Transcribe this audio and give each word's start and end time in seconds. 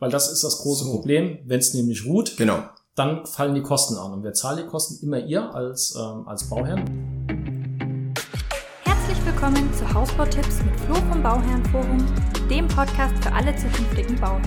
Weil 0.00 0.10
das 0.10 0.32
ist 0.32 0.42
das 0.42 0.62
große 0.62 0.84
so. 0.84 0.92
Problem. 0.92 1.40
Wenn 1.44 1.58
es 1.58 1.74
nämlich 1.74 2.06
ruht, 2.06 2.38
genau. 2.38 2.62
dann 2.94 3.26
fallen 3.26 3.54
die 3.54 3.60
Kosten 3.60 3.96
an. 3.96 4.14
Und 4.14 4.22
wer 4.22 4.32
zahlt 4.32 4.58
die 4.58 4.64
Kosten? 4.64 5.04
Immer 5.04 5.18
ihr 5.18 5.54
als, 5.54 5.94
ähm, 5.94 6.26
als 6.26 6.48
Bauherrn. 6.48 7.26
Herzlich 8.84 9.26
willkommen 9.26 9.70
zu 9.74 9.92
Hausbautipps 9.92 10.62
mit 10.64 10.80
Flo 10.80 10.94
vom 10.94 11.22
Bauherrenforum, 11.22 11.98
dem 12.48 12.66
Podcast 12.68 13.12
für 13.22 13.30
alle 13.30 13.54
zukünftigen 13.54 14.18
Bauherren. 14.18 14.42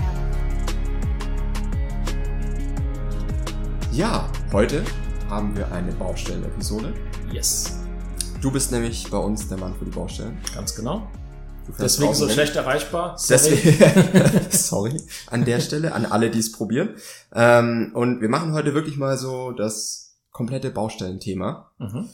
Ja, 3.92 4.28
heute 4.52 4.82
haben 5.30 5.56
wir 5.56 5.70
eine 5.70 5.92
Baustellen-Episode. 5.92 6.92
Yes. 7.32 7.78
Du 8.42 8.50
bist 8.50 8.72
nämlich 8.72 9.08
bei 9.08 9.18
uns 9.18 9.46
der 9.46 9.58
Mann 9.58 9.76
für 9.76 9.84
die 9.84 9.92
Baustellen. 9.92 10.36
Ganz 10.52 10.74
genau. 10.74 11.06
Deswegen 11.78 12.14
so 12.14 12.28
schlecht 12.28 12.56
erreichbar. 12.56 13.16
Sorry. 13.18 13.50
Deswegen, 13.56 14.46
sorry 14.50 15.00
an 15.28 15.44
der 15.44 15.60
Stelle, 15.60 15.92
an 15.92 16.06
alle, 16.06 16.30
die 16.30 16.38
es 16.38 16.52
probieren. 16.52 16.96
Ähm, 17.34 17.92
und 17.94 18.20
wir 18.20 18.28
machen 18.28 18.52
heute 18.52 18.74
wirklich 18.74 18.96
mal 18.96 19.16
so 19.16 19.52
das 19.52 20.16
komplette 20.30 20.70
Baustellenthema. 20.70 21.70
Mhm. 21.78 22.08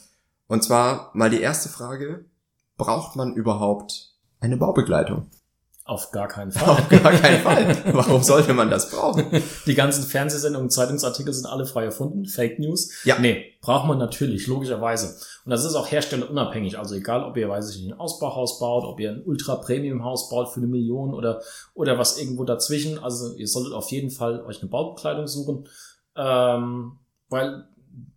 Und 0.47 0.65
zwar 0.65 1.11
mal 1.15 1.31
die 1.31 1.41
erste 1.41 1.69
Frage. 1.69 2.25
Braucht 2.77 3.15
man 3.15 3.35
überhaupt 3.35 4.15
eine 4.41 4.57
Baubegleitung? 4.57 5.29
Auf 5.91 6.13
gar 6.13 6.29
keinen 6.29 6.53
Fall. 6.53 6.69
Auf 6.69 6.89
gar 6.89 7.11
keinen 7.11 7.43
Fall. 7.43 7.77
Warum 7.93 8.23
sollte 8.23 8.55
man 8.55 8.71
das 8.71 8.93
brauchen? 8.93 9.25
Die 9.67 9.75
ganzen 9.75 10.05
Fernsehsendungen, 10.05 10.71
Zeitungsartikel 10.71 11.33
sind 11.33 11.47
alle 11.47 11.67
frei 11.67 11.87
erfunden. 11.87 12.27
Fake 12.27 12.61
News. 12.61 12.93
Ja. 13.03 13.19
Nee, 13.19 13.55
braucht 13.61 13.89
man 13.89 13.99
natürlich, 13.99 14.47
logischerweise. 14.47 15.19
Und 15.45 15.51
das 15.51 15.65
ist 15.65 15.75
auch 15.75 15.91
herstellerunabhängig. 15.91 16.79
Also 16.79 16.95
egal, 16.95 17.25
ob 17.25 17.37
ihr, 17.37 17.49
weiß 17.49 17.75
ich 17.75 17.83
nicht, 17.83 17.93
ein 17.93 17.99
Ausbauhaus 17.99 18.61
baut, 18.61 18.85
ob 18.85 19.01
ihr 19.01 19.11
ein 19.11 19.25
Ultra-Premium-Haus 19.25 20.31
baut 20.31 20.53
für 20.53 20.61
eine 20.61 20.69
Million 20.69 21.13
oder, 21.13 21.43
oder 21.75 21.99
was 21.99 22.19
irgendwo 22.19 22.45
dazwischen. 22.45 23.03
Also 23.03 23.35
ihr 23.35 23.49
solltet 23.49 23.73
auf 23.73 23.91
jeden 23.91 24.13
Fall 24.13 24.45
euch 24.45 24.61
eine 24.61 24.71
Baubekleidung 24.71 25.27
suchen. 25.27 25.67
Ähm, 26.15 27.01
weil 27.31 27.67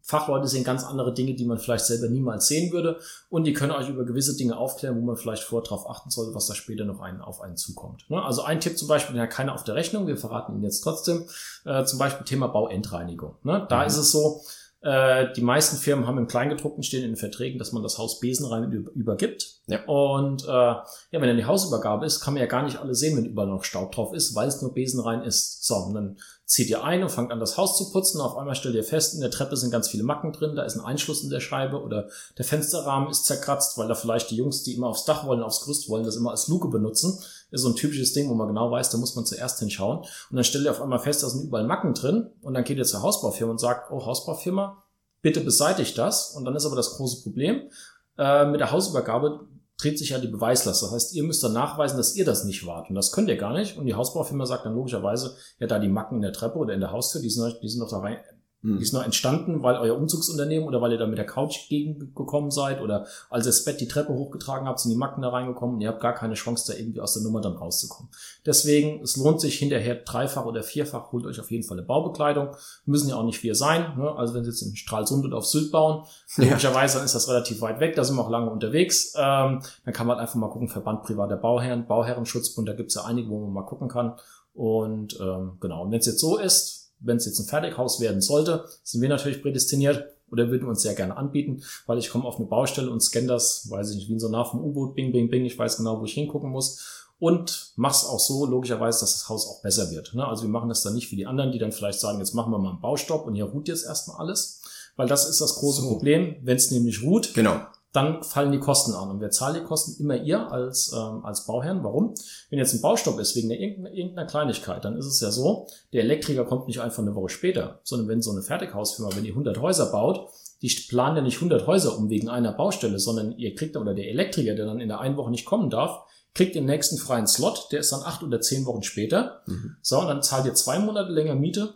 Fachleute 0.06 0.48
sehen 0.48 0.66
ganz 0.66 0.84
andere 0.84 1.14
Dinge, 1.14 1.34
die 1.34 1.46
man 1.46 1.58
vielleicht 1.58 1.86
selber 1.86 2.10
niemals 2.10 2.48
sehen 2.48 2.74
würde. 2.74 3.00
Und 3.30 3.46
die 3.46 3.54
können 3.54 3.72
euch 3.72 3.88
über 3.88 4.04
gewisse 4.04 4.36
Dinge 4.36 4.58
aufklären, 4.58 4.98
wo 4.98 5.06
man 5.06 5.16
vielleicht 5.16 5.44
vorher 5.44 5.64
darauf 5.64 5.90
achten 5.90 6.10
sollte, 6.10 6.36
was 6.36 6.48
da 6.48 6.56
später 6.56 6.84
noch 6.84 7.00
einen, 7.00 7.22
auf 7.22 7.40
einen 7.40 7.56
zukommt. 7.56 8.10
Ne? 8.10 8.22
Also 8.22 8.44
ein 8.44 8.60
Tipp 8.60 8.78
zum 8.78 8.90
Beispiel, 8.90 9.16
den 9.16 9.22
hat 9.22 9.30
keiner 9.30 9.54
auf 9.54 9.64
der 9.64 9.76
Rechnung, 9.76 10.06
wir 10.06 10.18
verraten 10.18 10.56
ihn 10.56 10.64
jetzt 10.64 10.82
trotzdem, 10.82 11.26
äh, 11.64 11.86
zum 11.86 12.00
Beispiel 12.00 12.26
Thema 12.26 12.48
Bauendreinigung. 12.48 13.36
Ne? 13.44 13.66
Da 13.70 13.82
mhm. 13.82 13.88
ist 13.88 13.98
es 13.98 14.12
so, 14.12 14.42
die 14.84 15.42
meisten 15.42 15.78
Firmen 15.78 16.08
haben 16.08 16.18
im 16.18 16.28
Kleingedruckten 16.28 16.84
stehen 16.84 17.04
in 17.04 17.12
den 17.12 17.16
Verträgen, 17.16 17.58
dass 17.58 17.72
man 17.72 17.84
das 17.84 17.98
Haus 17.98 18.20
besenrein 18.20 18.70
übergibt. 18.96 19.62
Ja. 19.68 19.86
Und 19.86 20.44
äh, 20.44 20.48
ja, 20.48 20.84
wenn 21.12 21.24
dann 21.24 21.38
die 21.38 21.46
Hausübergabe 21.46 22.06
ist, 22.06 22.20
kann 22.20 22.34
man 22.34 22.42
ja 22.42 22.48
gar 22.48 22.64
nicht 22.64 22.80
alle 22.80 22.94
sehen, 22.94 23.16
wenn 23.16 23.24
überall 23.26 23.48
noch 23.48 23.64
Staub 23.64 23.94
drauf 23.94 24.14
ist, 24.14 24.36
weil 24.36 24.50
es 24.50 24.62
nur 24.62 24.74
besenrein 24.74 25.24
ist. 25.24 25.66
So, 25.66 25.76
und 25.76 25.94
dann 25.94 26.18
zieht 26.46 26.70
ihr 26.70 26.84
ein 26.84 27.02
und 27.02 27.10
fangt 27.10 27.32
an, 27.32 27.40
das 27.40 27.58
Haus 27.58 27.78
zu 27.78 27.92
putzen. 27.92 28.20
Auf 28.20 28.38
einmal 28.38 28.56
stellt 28.56 28.76
ihr 28.76 28.84
fest, 28.84 29.16
in 29.16 29.22
der 29.22 29.32
Treppe 29.32 29.56
sind 29.56 29.72
ganz 29.72 29.88
viele 29.88 30.04
Macken 30.04 30.34
drin, 30.34 30.56
da 30.56 30.64
ist 30.64 30.76
ein 30.76 30.84
Einschluss 30.84 31.24
in 31.24 31.30
der 31.30 31.40
Scheibe 31.40 31.82
oder 31.82 32.10
der 32.38 32.46
Fensterrahmen 32.46 33.10
ist 33.10 33.26
zerkratzt, 33.26 33.78
weil 33.78 33.88
da 33.88 33.96
vielleicht 33.96 34.32
die 34.32 34.36
Jungs, 34.36 34.64
die 34.64 34.74
immer 34.74 34.88
aufs 34.88 35.06
Dach 35.06 35.26
wollen, 35.26 35.42
aufs 35.42 35.62
Gerüst 35.62 35.90
wollen, 35.90 36.04
das 36.04 36.18
immer 36.18 36.32
als 36.32 36.50
Luke 36.50 36.68
benutzen. 36.68 37.18
Ist 37.54 37.62
so 37.62 37.70
ein 37.70 37.76
typisches 37.76 38.14
Ding, 38.14 38.30
wo 38.30 38.34
man 38.34 38.48
genau 38.48 38.72
weiß, 38.72 38.90
da 38.90 38.98
muss 38.98 39.16
man 39.16 39.26
zuerst 39.26 39.60
hinschauen. 39.60 40.00
Und 40.00 40.36
dann 40.36 40.44
stellt 40.44 40.66
ihr 40.66 40.72
auf 40.72 40.82
einmal 40.82 41.00
fest, 41.00 41.22
da 41.22 41.30
sind 41.30 41.46
überall 41.46 41.68
Macken 41.68 41.94
drin. 41.94 42.32
Und 42.42 42.56
dann 42.56 42.64
geht 42.64 42.78
ihr 42.78 42.84
zur 42.84 43.04
Hausbaufirma 43.04 43.52
und 43.52 43.60
sagt, 43.60 43.92
oh, 43.92 44.06
Hausbaufirma, 44.06 44.84
bitte 45.22 45.42
beseitigt 45.42 45.98
das. 45.98 46.32
Und 46.36 46.46
dann 46.46 46.56
ist 46.56 46.66
aber 46.66 46.76
das 46.76 46.98
große 46.98 47.22
Problem, 47.22 47.70
äh, 48.18 48.46
mit 48.46 48.60
der 48.60 48.72
Hausübergabe 48.72 49.48
dreht 49.78 50.00
sich 50.00 50.10
ja 50.10 50.20
die 50.20 50.28
Beweislast. 50.28 50.82
Das 50.82 50.92
heißt, 50.92 51.16
ihr 51.16 51.24
müsst 51.24 51.44
dann 51.44 51.54
nachweisen, 51.54 51.98
dass 51.98 52.16
ihr 52.16 52.26
das 52.26 52.44
nicht 52.44 52.66
wart. 52.66 52.90
Und 52.90 52.96
das 52.96 53.12
könnt 53.12 53.30
ihr 53.30 53.38
gar 53.38 53.54
nicht. 53.54 53.78
Und 53.78 53.86
die 53.86 53.96
Hausbaufirma 53.96 54.46
sagt 54.46 54.66
dann 54.66 54.76
logischerweise, 54.76 55.36
ja, 55.60 55.68
da 55.68 55.80
die 55.80 55.90
Macken 55.90 56.16
in 56.16 56.22
der 56.22 56.34
Treppe 56.34 56.58
oder 56.58 56.74
in 56.74 56.80
der 56.80 56.92
Haustür, 56.92 57.22
die 57.22 57.30
sind, 57.30 57.60
die 57.62 57.70
sind 57.70 57.82
doch 57.82 57.90
da 57.90 58.00
rein. 58.00 58.18
Die 58.64 58.82
ist 58.82 58.94
noch 58.94 59.04
entstanden, 59.04 59.62
weil 59.62 59.76
euer 59.76 59.98
Umzugsunternehmen 59.98 60.66
oder 60.66 60.82
weil 60.82 60.94
ihr 60.94 60.98
da 60.98 61.06
mit 61.06 61.18
der 61.18 61.26
Couch 61.26 61.68
gegengekommen 61.68 62.50
seid 62.50 62.82
oder 62.82 63.06
als 63.30 63.46
ihr 63.46 63.50
das 63.50 63.66
Bett 63.66 63.82
die 63.82 63.90
Treppe 63.90 64.14
hochgetragen 64.14 64.70
habt, 64.70 64.80
sind 64.80 64.92
die 64.92 64.98
Macken 64.98 65.22
da 65.22 65.30
reingekommen 65.30 65.76
und 65.76 65.82
ihr 65.82 65.90
habt 65.90 66.00
gar 66.00 66.14
keine 66.14 66.36
Chance, 66.36 66.72
da 66.72 66.80
irgendwie 66.80 67.02
aus 67.02 67.14
der 67.14 67.24
Nummer 67.24 67.42
dann 67.42 67.58
rauszukommen. 67.58 68.10
Deswegen, 68.46 69.02
es 69.02 69.18
lohnt 69.18 69.42
sich 69.42 69.60
hinterher 69.60 69.96
dreifach 69.96 70.46
oder 70.46 70.64
vierfach, 70.64 71.12
holt 71.12 71.26
euch 71.26 71.42
auf 71.42 71.52
jeden 71.52 71.66
Fall 71.66 71.78
eine 71.78 71.86
Baubekleidung. 71.86 72.56
Müssen 72.86 73.10
ja 73.10 73.18
auch 73.18 73.26
nicht 73.26 73.40
vier 73.40 73.54
sein. 73.54 73.98
Ne? 73.98 74.16
Also 74.16 74.34
wenn 74.34 74.46
Sie 74.46 74.50
jetzt 74.52 74.62
in 74.62 74.78
Stralsund 74.78 75.26
oder 75.26 75.38
auf 75.38 75.46
Sylt 75.46 75.70
bauen, 75.70 76.06
ja. 76.38 76.46
logischerweise 76.46 76.98
dann 76.98 77.06
ist 77.06 77.16
das 77.16 77.28
relativ 77.28 77.60
weit 77.60 77.82
weg, 77.82 77.98
da 77.98 78.06
sind 78.06 78.16
wir 78.16 78.24
auch 78.24 78.30
lange 78.30 78.50
unterwegs. 78.50 79.14
Ähm, 79.18 79.62
dann 79.84 79.94
kann 79.94 80.08
man 80.08 80.20
einfach 80.20 80.36
mal 80.36 80.50
gucken, 80.50 80.70
Verband 80.70 81.04
privater 81.04 81.36
Bauherren, 81.36 81.86
Bauherrenschutzbund, 81.86 82.70
da 82.70 82.74
gibt's 82.74 82.96
ja 82.96 83.04
einige, 83.04 83.28
wo 83.30 83.42
man 83.42 83.52
mal 83.52 83.66
gucken 83.66 83.90
kann. 83.90 84.14
Und 84.54 85.20
ähm, 85.20 85.58
genau, 85.60 85.84
und 85.84 85.92
wenn 85.92 86.00
es 86.00 86.06
jetzt 86.06 86.20
so 86.20 86.38
ist, 86.38 86.83
wenn 87.04 87.18
es 87.18 87.26
jetzt 87.26 87.40
ein 87.40 87.46
Fertighaus 87.46 88.00
werden 88.00 88.22
sollte, 88.22 88.66
sind 88.84 89.02
wir 89.02 89.10
natürlich 89.10 89.42
prädestiniert 89.42 90.06
oder 90.32 90.50
würden 90.50 90.68
uns 90.68 90.82
sehr 90.82 90.96
gerne 90.96 91.16
anbieten, 91.16 91.64
weil 91.86 92.00
ich 92.00 92.10
komme 92.10 92.26
auf 92.26 92.38
eine 92.38 92.48
Baustelle 92.48 92.90
und 92.90 93.02
scanne 93.02 93.28
das, 93.28 93.70
weiß 93.70 93.92
ich 93.92 93.98
nicht, 93.98 94.10
wie 94.10 94.16
ein 94.16 94.20
Sonar 94.20 94.50
vom 94.50 94.64
U-Boot, 94.64 94.96
bing, 94.96 95.12
bing, 95.12 95.30
bing, 95.30 95.46
ich 95.46 95.58
weiß 95.58 95.78
genau, 95.78 96.00
wo 96.00 96.06
ich 96.06 96.14
hingucken 96.14 96.50
muss 96.50 97.10
und 97.20 97.74
mach's 97.76 98.06
auch 98.06 98.20
so, 98.20 98.46
logischerweise, 98.46 99.02
dass 99.02 99.14
das 99.14 99.30
Haus 99.30 99.48
auch 99.48 99.62
besser 99.62 99.92
wird. 99.92 100.14
Ne? 100.14 100.28
Also 100.28 100.44
wir 100.44 100.50
machen 100.50 100.70
das 100.70 100.82
dann 100.82 100.96
nicht 100.96 101.12
wie 101.12 101.16
die 101.16 101.28
anderen, 101.28 101.52
die 101.52 101.60
dann 101.60 101.72
vielleicht 101.72 102.00
sagen, 102.00 102.20
jetzt 102.20 102.34
machen 102.34 102.52
wir 102.52 102.58
mal 102.58 102.72
einen 102.72 102.82
Baustopp 102.82 103.28
und 103.28 103.36
hier 103.36 103.46
ruht 103.46 103.68
jetzt 103.68 103.86
erstmal 103.86 104.18
alles, 104.18 104.62
weil 104.96 105.08
das 105.08 105.30
ist 105.30 105.40
das 105.40 105.56
große 105.56 105.82
so. 105.82 105.90
Problem, 105.90 106.36
wenn 106.42 106.58
es 106.58 106.72
nämlich 106.72 107.04
ruht, 107.04 107.34
genau 107.34 107.62
dann 107.94 108.24
fallen 108.24 108.52
die 108.52 108.60
Kosten 108.60 108.94
an. 108.94 109.10
Und 109.10 109.22
wer 109.22 109.30
zahlt 109.30 109.56
die 109.56 109.64
Kosten? 109.64 110.02
Immer 110.02 110.18
ihr 110.18 110.52
als, 110.52 110.92
ähm, 110.94 111.24
als 111.24 111.46
Bauherrn. 111.46 111.84
Warum? 111.84 112.16
Wenn 112.50 112.58
jetzt 112.58 112.74
ein 112.74 112.82
Baustopp 112.82 113.20
ist 113.20 113.36
wegen 113.36 113.52
irgendeiner, 113.52 113.96
irgendeiner 113.96 114.28
Kleinigkeit, 114.28 114.84
dann 114.84 114.98
ist 114.98 115.06
es 115.06 115.22
ja 115.22 115.30
so, 115.30 115.68
der 115.94 116.02
Elektriker 116.02 116.44
kommt 116.44 116.68
nicht 116.68 116.82
einfach 116.82 117.04
eine 117.04 117.14
Woche 117.14 117.30
später, 117.30 117.80
sondern 117.84 118.08
wenn 118.08 118.22
so 118.24 118.32
eine 118.32 118.42
Fertighausfirma, 118.42 119.16
wenn 119.16 119.24
die 119.24 119.30
100 119.30 119.62
Häuser 119.62 119.92
baut, 119.92 120.28
die 120.64 120.70
planen 120.90 121.18
ja 121.18 121.22
nicht 121.22 121.36
100 121.36 121.68
Häuser 121.68 121.96
um 121.98 122.10
wegen 122.10 122.30
einer 122.30 122.54
Baustelle, 122.54 122.98
sondern 122.98 123.38
ihr 123.38 123.54
kriegt, 123.54 123.78
oder 123.78 123.94
der 123.94 124.10
Elektriker, 124.10 124.56
der 124.56 124.66
dann 124.66 124.80
in 124.80 124.88
der 124.88 125.00
einen 125.00 125.18
Woche 125.18 125.30
nicht 125.30 125.46
kommen 125.46 125.70
darf, 125.70 126.04
kriegt 126.34 126.56
den 126.56 126.66
nächsten 126.66 126.98
freien 126.98 127.28
Slot, 127.28 127.68
der 127.72 127.82
ist 127.82 127.92
dann 127.92 128.02
acht 128.02 128.24
oder 128.24 128.42
zehn 128.42 128.66
Wochen 128.66 128.82
später. 128.82 129.44
Mhm. 129.46 129.76
So, 129.84 130.00
und 130.00 130.08
dann 130.08 130.24
zahlt 130.24 130.46
ihr 130.46 130.56
zwei 130.56 130.80
Monate 130.80 131.12
länger 131.12 131.36
Miete 131.36 131.76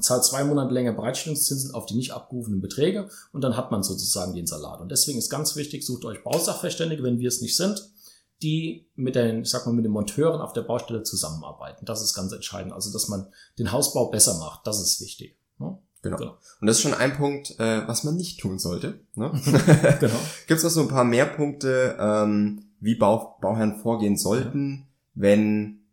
zahlt 0.00 0.24
zwei 0.24 0.44
Monate 0.44 0.72
länger 0.72 0.92
Bereitstellungszinsen 0.92 1.74
auf 1.74 1.86
die 1.86 1.94
nicht 1.94 2.12
abgerufenen 2.12 2.60
Beträge 2.60 3.08
und 3.32 3.42
dann 3.42 3.56
hat 3.56 3.70
man 3.70 3.82
sozusagen 3.82 4.34
den 4.34 4.46
Salat. 4.46 4.80
Und 4.80 4.90
deswegen 4.90 5.18
ist 5.18 5.30
ganz 5.30 5.56
wichtig, 5.56 5.84
sucht 5.84 6.04
euch 6.04 6.22
Bausachverständige, 6.22 7.02
wenn 7.02 7.18
wir 7.18 7.28
es 7.28 7.40
nicht 7.40 7.56
sind, 7.56 7.90
die 8.42 8.88
mit 8.94 9.14
den, 9.14 9.42
ich 9.42 9.50
sag 9.50 9.66
mal, 9.66 9.72
mit 9.72 9.84
den 9.84 9.92
Monteuren 9.92 10.40
auf 10.40 10.52
der 10.52 10.62
Baustelle 10.62 11.02
zusammenarbeiten. 11.02 11.86
Das 11.86 12.02
ist 12.02 12.14
ganz 12.14 12.32
entscheidend. 12.32 12.72
Also, 12.72 12.92
dass 12.92 13.08
man 13.08 13.28
den 13.58 13.72
Hausbau 13.72 14.10
besser 14.10 14.38
macht, 14.38 14.66
das 14.66 14.80
ist 14.80 15.00
wichtig. 15.00 15.38
Ne? 15.58 15.78
Genau. 16.02 16.16
genau. 16.18 16.38
Und 16.60 16.66
das 16.66 16.76
ist 16.76 16.82
schon 16.82 16.94
ein 16.94 17.16
Punkt, 17.16 17.58
äh, 17.58 17.88
was 17.88 18.04
man 18.04 18.16
nicht 18.16 18.40
tun 18.40 18.58
sollte. 18.58 19.00
Ne? 19.14 19.32
genau. 20.00 20.18
Gibt 20.46 20.58
es 20.58 20.64
noch 20.64 20.70
so 20.70 20.82
ein 20.82 20.88
paar 20.88 21.04
mehr 21.04 21.26
Punkte, 21.26 21.96
ähm, 21.98 22.66
wie 22.80 22.94
Bau, 22.94 23.38
Bauherren 23.40 23.76
vorgehen 23.76 24.16
sollten, 24.16 24.86
wenn 25.14 25.85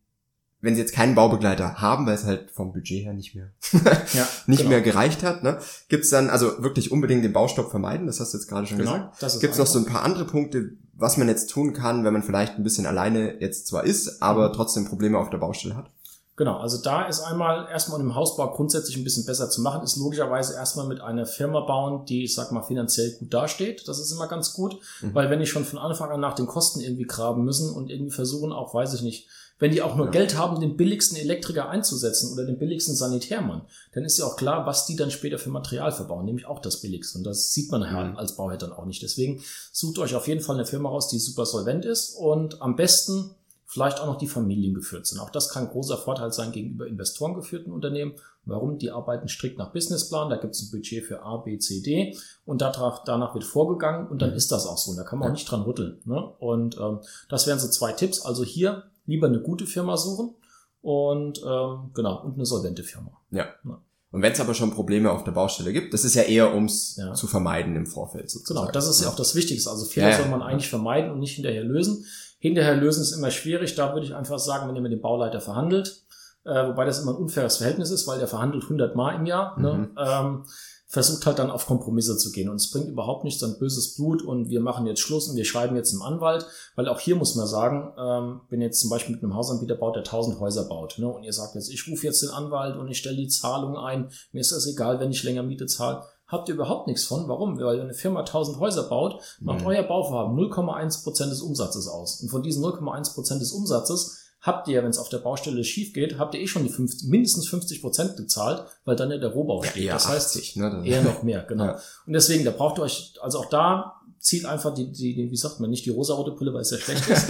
wenn 0.64 0.76
sie 0.76 0.82
jetzt 0.82 0.94
keinen 0.94 1.14
Baubegleiter 1.14 1.82
haben, 1.82 2.06
weil 2.06 2.16
es 2.16 2.24
halt 2.24 2.50
vom 2.50 2.72
Budget 2.72 3.04
her 3.04 3.14
nicht 3.14 3.36
mehr 3.36 3.50
ja, 4.14 4.28
nicht 4.48 4.60
genau. 4.60 4.70
mehr 4.70 4.82
gereicht 4.82 5.22
hat, 5.22 5.44
ne, 5.44 5.60
gibt's 5.90 6.10
dann 6.10 6.30
also 6.30 6.64
wirklich 6.64 6.90
unbedingt 6.90 7.24
den 7.24 7.34
Baustopp 7.34 7.70
vermeiden, 7.70 8.08
das 8.08 8.22
hast 8.22 8.34
du 8.34 8.38
jetzt 8.38 8.48
gerade 8.48 8.66
schon 8.66 8.78
genau, 8.78 9.10
gesagt. 9.20 9.42
Gibt's 9.42 9.58
noch 9.58 9.68
so 9.68 9.80
ein 9.80 9.86
paar 9.86 10.04
andere 10.04 10.26
Punkte, 10.26 10.72
was 10.94 11.18
man 11.18 11.28
jetzt 11.28 11.50
tun 11.50 11.74
kann, 11.74 12.06
wenn 12.06 12.14
man 12.14 12.24
vielleicht 12.24 12.56
ein 12.56 12.64
bisschen 12.64 12.86
alleine 12.86 13.42
jetzt 13.42 13.68
zwar 13.68 13.84
ist, 13.84 14.22
aber 14.22 14.50
mhm. 14.50 14.54
trotzdem 14.54 14.86
Probleme 14.86 15.18
auf 15.18 15.30
der 15.30 15.38
Baustelle 15.38 15.76
hat? 15.76 15.92
Genau, 16.36 16.58
also 16.58 16.82
da 16.82 17.06
ist 17.06 17.20
einmal 17.20 17.68
erstmal 17.70 18.00
im 18.00 18.16
Hausbau 18.16 18.52
grundsätzlich 18.54 18.98
ein 18.98 19.04
bisschen 19.04 19.26
besser 19.26 19.52
zu 19.52 19.62
machen, 19.62 19.84
ist 19.84 19.98
logischerweise 19.98 20.56
erstmal 20.56 20.88
mit 20.88 21.00
einer 21.00 21.28
Firma 21.28 21.60
bauen, 21.60 22.06
die, 22.06 22.24
ich 22.24 22.34
sag 22.34 22.52
mal, 22.52 22.64
finanziell 22.64 23.12
gut 23.20 23.32
dasteht. 23.32 23.88
Das 23.88 24.00
ist 24.00 24.12
immer 24.12 24.28
ganz 24.28 24.54
gut, 24.54 24.80
mhm. 25.02 25.14
weil 25.14 25.30
wenn 25.30 25.42
ich 25.42 25.52
schon 25.52 25.64
von 25.64 25.78
Anfang 25.78 26.10
an 26.10 26.20
nach 26.20 26.34
den 26.34 26.48
Kosten 26.48 26.80
irgendwie 26.80 27.06
graben 27.06 27.44
müssen 27.44 27.72
und 27.72 27.92
irgendwie 27.92 28.12
versuchen, 28.12 28.52
auch, 28.52 28.74
weiß 28.74 28.96
ich 28.96 29.04
nicht, 29.04 29.28
wenn 29.60 29.72
die 29.72 29.84
auch 29.84 29.96
nur 29.96 30.08
ja. 30.08 30.12
Geld 30.12 30.36
haben, 30.36 30.60
den 30.60 30.76
billigsten 30.76 31.18
Elektriker 31.18 31.70
einzusetzen 31.70 32.34
oder 32.34 32.46
den 32.46 32.58
billigsten 32.58 32.96
Sanitärmann, 32.96 33.62
dann 33.94 34.04
ist 34.04 34.18
ja 34.18 34.26
auch 34.26 34.36
klar, 34.36 34.66
was 34.66 34.88
die 34.88 34.96
dann 34.96 35.12
später 35.12 35.38
für 35.38 35.52
Material 35.52 35.92
verbauen, 35.92 36.26
nämlich 36.26 36.48
auch 36.48 36.60
das 36.60 36.82
billigste. 36.82 37.20
Und 37.20 37.26
das 37.26 37.54
sieht 37.54 37.72
man 37.72 37.82
mhm. 37.82 38.18
als 38.18 38.36
Bauherr 38.36 38.58
dann 38.58 38.74
auch 38.74 38.86
nicht. 38.86 39.04
Deswegen 39.04 39.44
sucht 39.72 40.00
euch 40.00 40.16
auf 40.16 40.28
jeden 40.28 40.42
Fall 40.42 40.56
eine 40.56 40.66
Firma 40.66 40.90
raus, 40.90 41.10
die 41.10 41.20
super 41.20 41.46
solvent 41.46 41.86
ist 41.86 42.16
und 42.16 42.60
am 42.62 42.76
besten 42.76 43.36
vielleicht 43.74 44.00
auch 44.00 44.06
noch 44.06 44.20
die 44.20 44.28
Familien 44.28 44.76
geführt 44.76 45.08
sind. 45.08 45.20
Auch 45.20 45.32
das 45.32 45.50
kann 45.50 45.64
ein 45.64 45.70
großer 45.72 45.98
Vorteil 45.98 46.32
sein 46.32 46.52
gegenüber 46.52 46.86
investorengeführten 46.86 47.74
Unternehmen. 47.74 48.14
Warum? 48.46 48.78
Die 48.78 48.92
arbeiten 48.92 49.28
strikt 49.28 49.58
nach 49.58 49.72
Businessplan, 49.72 50.30
da 50.30 50.36
gibt 50.36 50.54
es 50.54 50.62
ein 50.62 50.72
Budget 50.72 51.04
für 51.04 51.24
A, 51.24 51.38
B, 51.38 51.58
C, 51.58 51.82
D 51.82 52.16
und 52.46 52.62
danach, 52.62 53.04
danach 53.04 53.34
wird 53.34 53.46
vorgegangen 53.46 54.08
und 54.08 54.22
dann 54.22 54.32
mhm. 54.32 54.36
ist 54.36 54.52
das 54.52 54.68
auch 54.68 54.78
so. 54.78 54.92
Und 54.92 54.98
da 54.98 55.04
kann 55.04 55.18
man 55.18 55.30
auch 55.30 55.34
nicht 55.34 55.50
dran 55.50 55.64
rütteln. 55.64 56.02
Ne? 56.06 56.24
Und 56.38 56.78
ähm, 56.78 57.00
das 57.30 57.48
wären 57.48 57.58
so 57.58 57.68
zwei 57.68 57.94
Tipps. 57.94 58.22
Also 58.22 58.44
hier 58.44 58.84
lieber 59.08 59.26
eine 59.26 59.42
gute 59.42 59.66
Firma 59.66 59.98
suchen 59.98 60.36
und 60.84 61.42
ähm, 61.44 61.90
genau, 61.96 62.22
und 62.24 62.36
eine 62.36 62.46
solvente 62.46 62.84
Firma. 62.84 63.12
Ja. 63.32 63.48
ja. 63.64 63.82
Und 64.12 64.22
wenn 64.22 64.34
es 64.34 64.40
aber 64.40 64.54
schon 64.54 64.70
Probleme 64.70 65.12
auf 65.12 65.24
der 65.24 65.32
Baustelle 65.32 65.74
gibt, 65.74 65.96
das 65.96 66.06
ist 66.06 66.14
ja 66.14 66.22
eher 66.22 66.54
ums 66.54 66.98
ja. 66.98 67.16
zu 67.16 67.26
vermeiden 67.26 67.76
im 67.76 67.88
Vorfeld 67.88 68.30
sozusagen. 68.30 68.68
Genau, 68.68 68.72
das 68.72 68.88
ist 68.88 69.02
ja 69.02 69.10
auch 69.10 69.16
das 69.16 69.34
Wichtigste. 69.34 69.72
Also 69.72 69.86
Fehler 69.86 70.12
ja, 70.12 70.18
soll 70.20 70.28
man 70.28 70.44
eigentlich 70.44 70.70
vermeiden 70.70 71.10
und 71.10 71.20
nicht 71.20 71.34
hinterher 71.34 71.64
lösen. 71.64 72.06
Hinterher 72.44 72.76
lösen 72.76 73.04
ist 73.04 73.14
immer 73.14 73.32
schwierig. 73.32 73.74
Da 73.76 73.94
würde 73.94 74.06
ich 74.06 74.14
einfach 74.14 74.38
sagen, 74.38 74.68
wenn 74.68 74.76
ihr 74.76 74.82
mit 74.82 74.92
dem 74.92 75.00
Bauleiter 75.00 75.40
verhandelt, 75.40 76.04
äh, 76.44 76.68
wobei 76.68 76.84
das 76.84 77.00
immer 77.00 77.14
ein 77.14 77.18
unfaires 77.18 77.56
Verhältnis 77.56 77.90
ist, 77.90 78.06
weil 78.06 78.20
der 78.20 78.28
verhandelt 78.28 78.64
100 78.64 78.98
Mal 78.98 79.16
im 79.16 79.26
Jahr. 79.26 79.58
Ne? 79.58 79.74
Mhm. 79.74 79.98
Ähm, 79.98 80.44
versucht 80.90 81.26
halt 81.26 81.40
dann 81.40 81.50
auf 81.50 81.66
Kompromisse 81.68 82.18
zu 82.18 82.34
gehen. 82.34 82.50
Und 82.50 82.58
es 82.58 82.70
bringt 82.70 82.90
überhaupt 82.90 83.24
nichts 83.24 83.42
an 83.44 83.58
böses 83.60 83.96
Blut 83.96 84.22
und 84.22 84.50
wir 84.50 84.60
machen 84.60 84.86
jetzt 84.88 85.00
Schluss 85.00 85.30
und 85.30 85.38
wir 85.38 85.46
schreiben 85.46 85.78
jetzt 85.78 85.94
einen 85.94 86.02
Anwalt, 86.02 86.46
weil 86.76 86.90
auch 86.90 87.00
hier 87.00 87.16
muss 87.16 87.36
man 87.36 87.48
sagen, 87.48 87.94
ähm, 87.98 88.42
wenn 88.50 88.60
jetzt 88.60 88.82
zum 88.82 88.90
Beispiel 88.90 89.16
mit 89.16 89.24
einem 89.24 89.36
Hausanbieter 89.36 89.76
baut, 89.76 89.96
der 89.96 90.04
tausend 90.04 90.42
Häuser 90.42 90.66
baut, 90.66 91.00
ne, 91.00 91.08
und 91.08 91.24
ihr 91.24 91.32
sagt 91.32 91.56
jetzt, 91.56 91.72
ich 91.72 91.88
rufe 91.88 92.06
jetzt 92.06 92.22
den 92.22 92.30
Anwalt 92.30 92.76
und 92.76 92.90
ich 92.90 92.98
stelle 92.98 93.16
die 93.16 93.30
Zahlung 93.30 93.78
ein, 93.78 94.10
mir 94.34 94.42
ist 94.42 94.52
das 94.52 94.68
egal, 94.68 95.00
wenn 95.00 95.12
ich 95.12 95.24
länger 95.24 95.44
Miete 95.44 95.66
zahle, 95.66 96.04
habt 96.34 96.50
ihr 96.50 96.56
überhaupt 96.56 96.88
nichts 96.88 97.06
von. 97.06 97.28
Warum? 97.30 97.58
Weil 97.60 97.80
eine 97.80 97.94
Firma 97.94 98.20
1000 98.20 98.60
Häuser 98.60 98.84
baut, 98.84 99.22
macht 99.40 99.62
mhm. 99.62 99.68
euer 99.68 99.84
Bauvorhaben 99.84 100.38
0,1 100.38 101.04
Prozent 101.04 101.32
des 101.32 101.42
Umsatzes 101.42 101.88
aus. 101.88 102.20
Und 102.22 102.30
von 102.30 102.44
diesen 102.44 102.64
0,1 102.64 103.14
Prozent 103.14 103.42
des 103.42 103.54
Umsatzes 103.54 104.20
habt 104.42 104.68
ihr, 104.68 104.84
wenn 104.84 104.90
es 104.90 105.00
auf 105.00 105.10
der 105.10 105.20
Baustelle 105.20 105.64
schief 105.64 105.94
geht, 105.94 106.20
habt 106.20 106.36
ihr 106.36 106.42
eh 106.42 106.48
schon 106.48 106.64
die 106.64 106.70
50, 106.70 107.10
mindestens 107.10 107.48
50 107.48 107.82
Prozent 107.82 108.18
gezahlt, 108.18 108.66
weil 108.84 108.98
dann 108.98 109.10
ja 109.10 109.18
der 109.18 109.30
Rohbau 109.30 109.64
steht. 109.64 109.86
Ja, 109.86 109.94
das 109.94 110.08
80, 110.08 110.42
heißt, 110.42 110.58
ne? 110.58 110.82
eher 110.86 111.02
noch 111.02 111.24
mehr, 111.24 111.44
genau. 111.44 111.64
Ja. 111.74 111.80
Und 112.06 112.14
deswegen, 112.14 112.44
da 112.44 112.52
braucht 112.52 112.78
ihr 112.78 112.84
euch, 112.84 113.14
also 113.22 113.40
auch 113.40 113.46
da 113.46 114.02
zieht 114.24 114.46
einfach 114.46 114.74
die, 114.74 114.90
die, 114.90 115.16
die 115.16 115.32
wie 115.32 115.36
sagt 115.36 115.60
man, 115.60 115.70
nicht 115.70 115.86
die 115.86 115.90
rosarote 115.90 116.32
Brille, 116.32 116.54
weil 116.54 116.62
es 116.62 116.72
ja 116.72 116.78
schlecht 116.78 117.10
ist, 117.10 117.28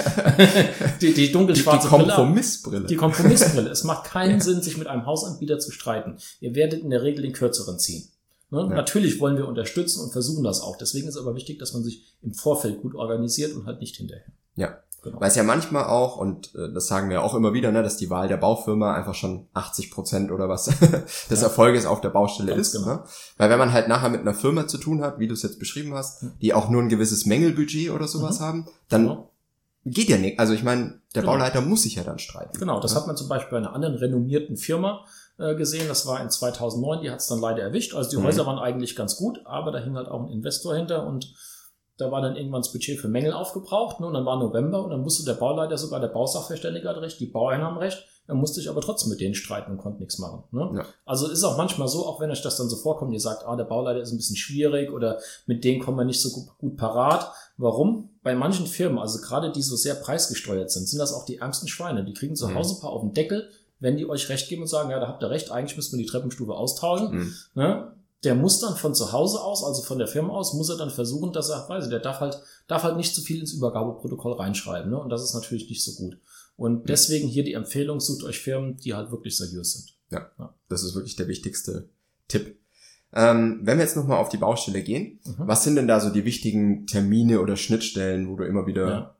die, 1.02 1.14
die 1.14 1.32
dunkelschwarze 1.32 1.88
die, 1.88 1.98
die 1.98 2.06
Kompromissbrille. 2.06 2.78
Brille. 2.78 2.88
Die 2.88 2.96
Kompromissbrille. 2.96 3.70
Es 3.70 3.84
macht 3.84 4.06
keinen 4.06 4.42
Sinn, 4.42 4.62
sich 4.62 4.78
mit 4.78 4.88
einem 4.88 5.08
Hausanbieter 5.08 5.58
zu 5.58 5.72
streiten. 5.72 6.18
Ihr 6.40 6.54
werdet 6.54 6.82
in 6.82 6.92
der 6.92 7.02
Regel 7.02 7.24
den 7.24 7.34
kürzeren 7.34 7.80
ziehen. 7.80 8.08
Ne? 8.54 8.62
Ja. 8.70 8.76
Natürlich 8.76 9.20
wollen 9.20 9.36
wir 9.36 9.48
unterstützen 9.48 10.02
und 10.02 10.12
versuchen 10.12 10.44
das 10.44 10.62
auch. 10.62 10.78
Deswegen 10.78 11.08
ist 11.08 11.18
aber 11.18 11.36
wichtig, 11.36 11.60
dass 11.60 11.74
man 11.74 11.84
sich 11.84 12.06
im 12.22 12.34
Vorfeld 12.34 12.82
gut 12.82 12.96
organisiert 12.96 13.54
und 13.54 13.66
halt 13.66 13.82
nicht 13.82 13.98
hinterher. 13.98 14.26
Ja, 14.56 14.78
Genau. 15.04 15.20
Weil 15.20 15.28
es 15.28 15.36
ja 15.36 15.44
manchmal 15.44 15.84
auch, 15.84 16.16
und 16.16 16.56
äh, 16.56 16.72
das 16.74 16.88
sagen 16.88 17.10
wir 17.10 17.24
auch 17.24 17.36
immer 17.36 17.54
wieder, 17.54 17.74
ne, 17.74 17.84
dass 17.84 17.98
die 17.98 18.10
Wahl 18.10 18.30
der 18.30 18.38
Baufirma 18.38 18.94
einfach 18.94 19.16
schon 19.16 19.48
80 19.54 19.92
Prozent 19.92 20.32
oder 20.32 20.48
was 20.48 20.66
des 21.30 21.42
ja. 21.42 21.48
Erfolges 21.48 21.86
auf 21.86 22.00
der 22.00 22.10
Baustelle 22.10 22.54
Ganz 22.54 22.70
ist. 22.70 22.74
Genau. 22.74 22.96
Ne? 22.96 23.04
Weil 23.38 23.50
wenn 23.50 23.60
man 23.60 23.74
halt 23.74 23.90
nachher 23.90 24.10
mit 24.10 24.22
einer 24.22 24.34
Firma 24.34 24.66
zu 24.66 24.78
tun 24.78 25.02
hat, 25.02 25.20
wie 25.20 25.28
du 25.28 25.34
es 25.34 25.44
jetzt 25.44 25.60
beschrieben 25.60 25.94
hast, 25.94 26.26
die 26.42 26.54
auch 26.54 26.70
nur 26.70 26.82
ein 26.82 26.88
gewisses 26.88 27.26
Mängelbudget 27.26 27.92
oder 27.92 28.08
sowas 28.08 28.40
mhm. 28.40 28.44
haben, 28.46 28.68
dann 28.88 29.02
genau. 29.04 29.32
geht 29.84 30.08
ja 30.08 30.18
nicht. 30.18 30.40
Also 30.40 30.54
ich 30.54 30.64
meine, 30.64 31.02
der 31.16 31.24
genau. 31.24 31.34
Bauleiter 31.34 31.60
muss 31.60 31.84
sich 31.84 31.96
ja 31.96 32.04
dann 32.04 32.20
streiten. 32.20 32.58
Genau, 32.58 32.80
das 32.80 32.94
ja? 32.94 33.02
hat 33.02 33.08
man 33.08 33.18
zum 33.18 33.28
Beispiel 33.28 33.52
bei 33.52 33.58
einer 33.58 33.76
anderen 33.76 33.96
renommierten 33.96 34.56
Firma 34.56 35.04
äh, 35.38 35.56
gesehen. 35.56 35.88
Das 35.88 36.06
war 36.06 36.22
in 36.22 36.30
2009, 36.30 37.02
die 37.02 37.12
hat 37.12 37.20
es 37.20 37.28
dann 37.28 37.40
leider 37.40 37.64
erwischt. 37.64 37.94
Also 37.96 38.10
die 38.10 38.18
mhm. 38.18 38.26
Häuser 38.26 38.46
waren 38.46 38.60
eigentlich 38.60 38.96
ganz 38.96 39.18
gut, 39.18 39.42
aber 39.46 39.72
da 39.72 39.80
hing 39.80 39.96
halt 39.96 40.08
auch 40.08 40.22
ein 40.22 40.30
Investor 40.30 40.76
hinter 40.76 41.06
und 41.06 41.34
da 41.98 42.12
war 42.12 42.22
dann 42.22 42.36
irgendwann 42.36 42.62
das 42.62 42.72
Budget 42.72 43.00
für 43.00 43.08
Mängel 43.08 43.34
aufgebraucht 43.34 44.00
ne, 44.00 44.08
und 44.08 44.14
dann 44.14 44.26
war 44.26 44.40
November 44.40 44.84
und 44.84 44.90
dann 44.90 45.02
musste 45.02 45.26
der 45.26 45.40
Bauleiter 45.40 45.78
sogar, 45.78 46.00
der 46.00 46.08
Bausachverständige 46.08 46.90
hat 46.90 46.98
recht, 46.98 47.20
die 47.20 47.28
Bauern 47.28 47.62
haben 47.62 47.78
recht, 47.78 48.04
er 48.26 48.36
musste 48.36 48.62
sich 48.62 48.70
aber 48.70 48.82
trotzdem 48.82 49.10
mit 49.10 49.20
denen 49.20 49.36
streiten 49.36 49.72
und 49.72 49.78
konnte 49.78 50.00
nichts 50.00 50.18
machen. 50.18 50.44
Ne? 50.52 50.72
Ja. 50.78 50.86
Also 51.06 51.28
ist 51.28 51.44
auch 51.44 51.58
manchmal 51.58 51.90
so, 51.90 52.06
auch 52.06 52.22
wenn 52.22 52.32
euch 52.32 52.42
das 52.42 52.56
dann 52.56 52.70
so 52.70 52.78
vorkommt, 52.78 53.14
ihr 53.14 53.20
sagt, 53.20 53.46
ah, 53.46 53.56
der 53.56 53.66
Bauleiter 53.66 54.02
ist 54.02 54.12
ein 54.12 54.18
bisschen 54.18 54.38
schwierig 54.38 54.92
oder 54.92 55.20
mit 55.46 55.64
denen 55.64 55.82
kommen 55.82 55.98
wir 55.98 56.06
nicht 56.06 56.22
so 56.22 56.30
gut, 56.30 56.58
gut 56.58 56.78
parat. 56.78 57.32
Warum? 57.58 58.12
Bei 58.24 58.34
manchen 58.34 58.66
Firmen, 58.66 58.98
also 58.98 59.20
gerade 59.20 59.52
die 59.52 59.62
so 59.62 59.76
sehr 59.76 59.96
preisgesteuert 59.96 60.72
sind, 60.72 60.88
sind 60.88 61.00
das 61.00 61.14
auch 61.14 61.26
die 61.26 61.38
ärmsten 61.38 61.68
Schweine. 61.68 62.06
Die 62.06 62.14
kriegen 62.14 62.36
zu 62.36 62.48
mhm. 62.48 62.56
Hause 62.56 62.78
ein 62.78 62.82
paar 62.82 62.92
auf 62.92 63.02
den 63.02 63.14
Deckel, 63.14 63.50
wenn 63.84 63.98
die 63.98 64.10
euch 64.10 64.30
recht 64.30 64.50
geben 64.50 64.64
und 64.64 64.68
sagen, 64.68 64.90
ja, 64.90 65.00
da 65.00 65.08
habt 65.08 65.22
ihr 65.22 65.30
recht, 65.30 65.52
eigentlich 65.52 65.76
müssen 65.76 65.98
wir 65.98 66.04
die 66.04 66.10
Treppenstufe 66.10 66.54
austauschen. 66.54 67.12
Mhm. 67.12 67.34
Ne? 67.54 67.94
der 68.24 68.36
muss 68.36 68.60
dann 68.60 68.78
von 68.78 68.96
zu 68.96 69.12
Hause 69.12 69.42
aus, 69.42 69.64
also 69.64 69.82
von 69.82 69.98
der 69.98 70.08
Firma 70.08 70.34
aus, 70.34 70.54
muss 70.54 70.70
er 70.70 70.78
dann 70.78 70.90
versuchen, 70.90 71.34
dass 71.34 71.50
er, 71.50 71.68
weiß 71.68 71.86
ich, 71.86 71.90
der 71.90 72.00
darf 72.00 72.22
halt, 72.22 72.40
darf 72.68 72.84
halt 72.84 72.96
nicht 72.96 73.14
zu 73.14 73.22
viel 73.22 73.42
ins 73.42 73.52
Übergabeprotokoll 73.52 74.34
reinschreiben, 74.34 74.90
ne? 74.90 74.98
Und 74.98 75.10
das 75.10 75.24
ist 75.24 75.34
natürlich 75.34 75.70
nicht 75.70 75.84
so 75.84 75.92
gut. 76.02 76.18
Und 76.56 76.88
deswegen 76.88 77.28
hier 77.28 77.44
die 77.44 77.54
Empfehlung, 77.54 78.00
sucht 78.00 78.24
euch 78.24 78.40
Firmen, 78.40 78.78
die 78.78 78.94
halt 78.94 79.12
wirklich 79.12 79.36
seriös 79.36 79.74
sind. 79.74 79.98
Ja, 80.10 80.30
ja. 80.40 80.54
das 80.70 80.84
ist 80.84 80.96
wirklich 80.96 81.18
der 81.18 81.28
wichtigste 81.28 81.90
Tipp. 82.30 82.58
Ähm, 83.12 83.60
wenn 83.64 83.78
wir 83.78 83.84
jetzt 83.84 83.98
nochmal 83.98 84.20
auf 84.20 84.30
die 84.30 84.38
Baustelle 84.38 84.84
gehen, 84.84 85.20
mhm. 85.26 85.36
was 85.40 85.66
sind 85.66 85.76
denn 85.76 85.90
da 85.90 86.00
so 86.00 86.10
die 86.10 86.24
wichtigen 86.24 86.88
Termine 86.88 87.42
oder 87.42 87.58
Schnittstellen, 87.58 88.30
wo 88.30 88.38
du 88.38 88.46
immer 88.46 88.66
wieder 88.66 88.88
ja 88.88 89.16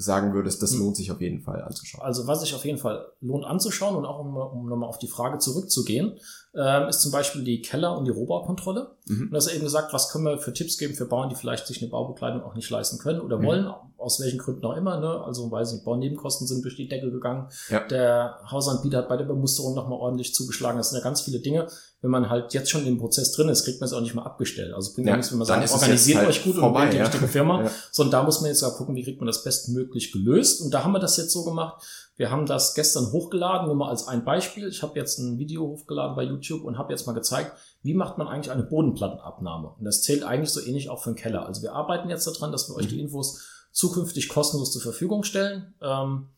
sagen 0.00 0.32
würdest, 0.34 0.62
das 0.62 0.72
hm. 0.72 0.80
lohnt 0.80 0.96
sich 0.96 1.10
auf 1.12 1.20
jeden 1.20 1.40
Fall 1.40 1.62
anzuschauen? 1.62 2.02
Also 2.02 2.26
was 2.26 2.40
sich 2.40 2.54
auf 2.54 2.64
jeden 2.64 2.78
Fall 2.78 3.06
lohnt 3.20 3.44
anzuschauen 3.44 3.96
und 3.96 4.06
auch 4.06 4.20
um, 4.20 4.36
um 4.36 4.68
nochmal 4.68 4.88
auf 4.88 4.98
die 4.98 5.08
Frage 5.08 5.38
zurückzugehen, 5.38 6.18
ähm, 6.54 6.88
ist 6.88 7.00
zum 7.00 7.12
Beispiel 7.12 7.44
die 7.44 7.62
Keller- 7.62 7.96
und 7.96 8.06
die 8.06 8.10
Rohbaukontrolle. 8.10 8.90
Mhm. 9.06 9.26
Und 9.26 9.32
das 9.32 9.46
ist 9.46 9.54
eben 9.54 9.64
gesagt, 9.64 9.92
was 9.92 10.10
können 10.10 10.24
wir 10.24 10.38
für 10.38 10.52
Tipps 10.52 10.78
geben 10.78 10.94
für 10.94 11.06
Bauern, 11.06 11.28
die 11.28 11.36
vielleicht 11.36 11.66
sich 11.66 11.80
eine 11.80 11.90
Baubekleidung 11.90 12.42
auch 12.42 12.54
nicht 12.54 12.68
leisten 12.70 12.98
können 12.98 13.20
oder 13.20 13.38
mhm. 13.38 13.44
wollen, 13.44 13.74
aus 13.98 14.20
welchen 14.20 14.38
Gründen 14.38 14.64
auch 14.64 14.76
immer. 14.76 14.98
Ne? 14.98 15.22
Also 15.24 15.48
weiß 15.50 15.74
ich, 15.74 15.84
Baunebenkosten 15.84 16.48
sind 16.48 16.64
durch 16.64 16.74
die 16.74 16.88
Decke 16.88 17.10
gegangen. 17.10 17.48
Ja. 17.68 17.86
Der 17.86 18.40
Hausanbieter 18.50 18.98
hat 18.98 19.08
bei 19.08 19.16
der 19.16 19.26
Bemusterung 19.26 19.74
nochmal 19.74 19.98
ordentlich 19.98 20.34
zugeschlagen. 20.34 20.78
Das 20.78 20.90
sind 20.90 20.98
ja 20.98 21.04
ganz 21.04 21.20
viele 21.20 21.38
Dinge. 21.38 21.68
Wenn 22.00 22.10
man 22.10 22.30
halt 22.30 22.52
jetzt 22.54 22.70
schon 22.70 22.84
im 22.86 22.98
Prozess 22.98 23.30
drin 23.32 23.48
ist, 23.48 23.64
kriegt 23.64 23.80
man 23.80 23.86
es 23.86 23.92
auch 23.92 24.00
nicht 24.00 24.14
mehr 24.14 24.26
abgestellt. 24.26 24.72
Also 24.74 24.94
bringt 24.94 25.06
ja, 25.06 25.16
nichts, 25.16 25.30
wenn 25.30 25.38
man 25.38 25.46
sagt, 25.46 25.70
organisiert 25.70 26.18
halt 26.18 26.28
euch 26.30 26.42
gut 26.42 26.56
vorbei, 26.56 26.68
und 26.68 26.84
wählt 26.84 26.92
die 26.94 26.96
ja. 26.96 27.04
richtige 27.04 27.28
Firma. 27.28 27.60
Ja. 27.60 27.70
Sondern 27.92 28.12
da 28.12 28.22
muss 28.22 28.40
man 28.40 28.48
jetzt 28.48 28.62
auch 28.62 28.74
gucken, 28.76 28.94
wie 28.94 29.04
kriegt 29.04 29.20
man 29.20 29.26
das 29.26 29.44
bestmöglich 29.44 30.12
gelöst. 30.12 30.62
Und 30.62 30.72
da 30.72 30.82
haben 30.82 30.92
wir 30.92 30.98
das 30.98 31.18
jetzt 31.18 31.30
so 31.30 31.44
gemacht. 31.44 31.84
Wir 32.20 32.30
haben 32.30 32.44
das 32.44 32.74
gestern 32.74 33.12
hochgeladen, 33.12 33.66
nur 33.66 33.76
mal 33.76 33.88
als 33.88 34.06
ein 34.06 34.24
Beispiel. 34.24 34.68
Ich 34.68 34.82
habe 34.82 34.98
jetzt 34.98 35.18
ein 35.18 35.38
Video 35.38 35.62
hochgeladen 35.62 36.16
bei 36.16 36.22
YouTube 36.22 36.39
und 36.64 36.78
habe 36.78 36.92
jetzt 36.92 37.06
mal 37.06 37.12
gezeigt, 37.12 37.52
wie 37.82 37.94
macht 37.94 38.18
man 38.18 38.28
eigentlich 38.28 38.50
eine 38.50 38.62
Bodenplattenabnahme. 38.62 39.74
Und 39.78 39.84
das 39.84 40.02
zählt 40.02 40.24
eigentlich 40.24 40.50
so 40.50 40.60
ähnlich 40.60 40.88
auch 40.90 41.02
für 41.02 41.10
den 41.10 41.16
Keller. 41.16 41.46
Also 41.46 41.62
wir 41.62 41.72
arbeiten 41.72 42.08
jetzt 42.08 42.26
daran, 42.26 42.52
dass 42.52 42.68
wir 42.68 42.76
euch 42.76 42.88
die 42.88 42.96
mhm. 42.96 43.02
Infos 43.02 43.46
zukünftig 43.72 44.28
kostenlos 44.28 44.72
zur 44.72 44.82
Verfügung 44.82 45.22
stellen. 45.22 45.74
Ähm, 45.80 46.28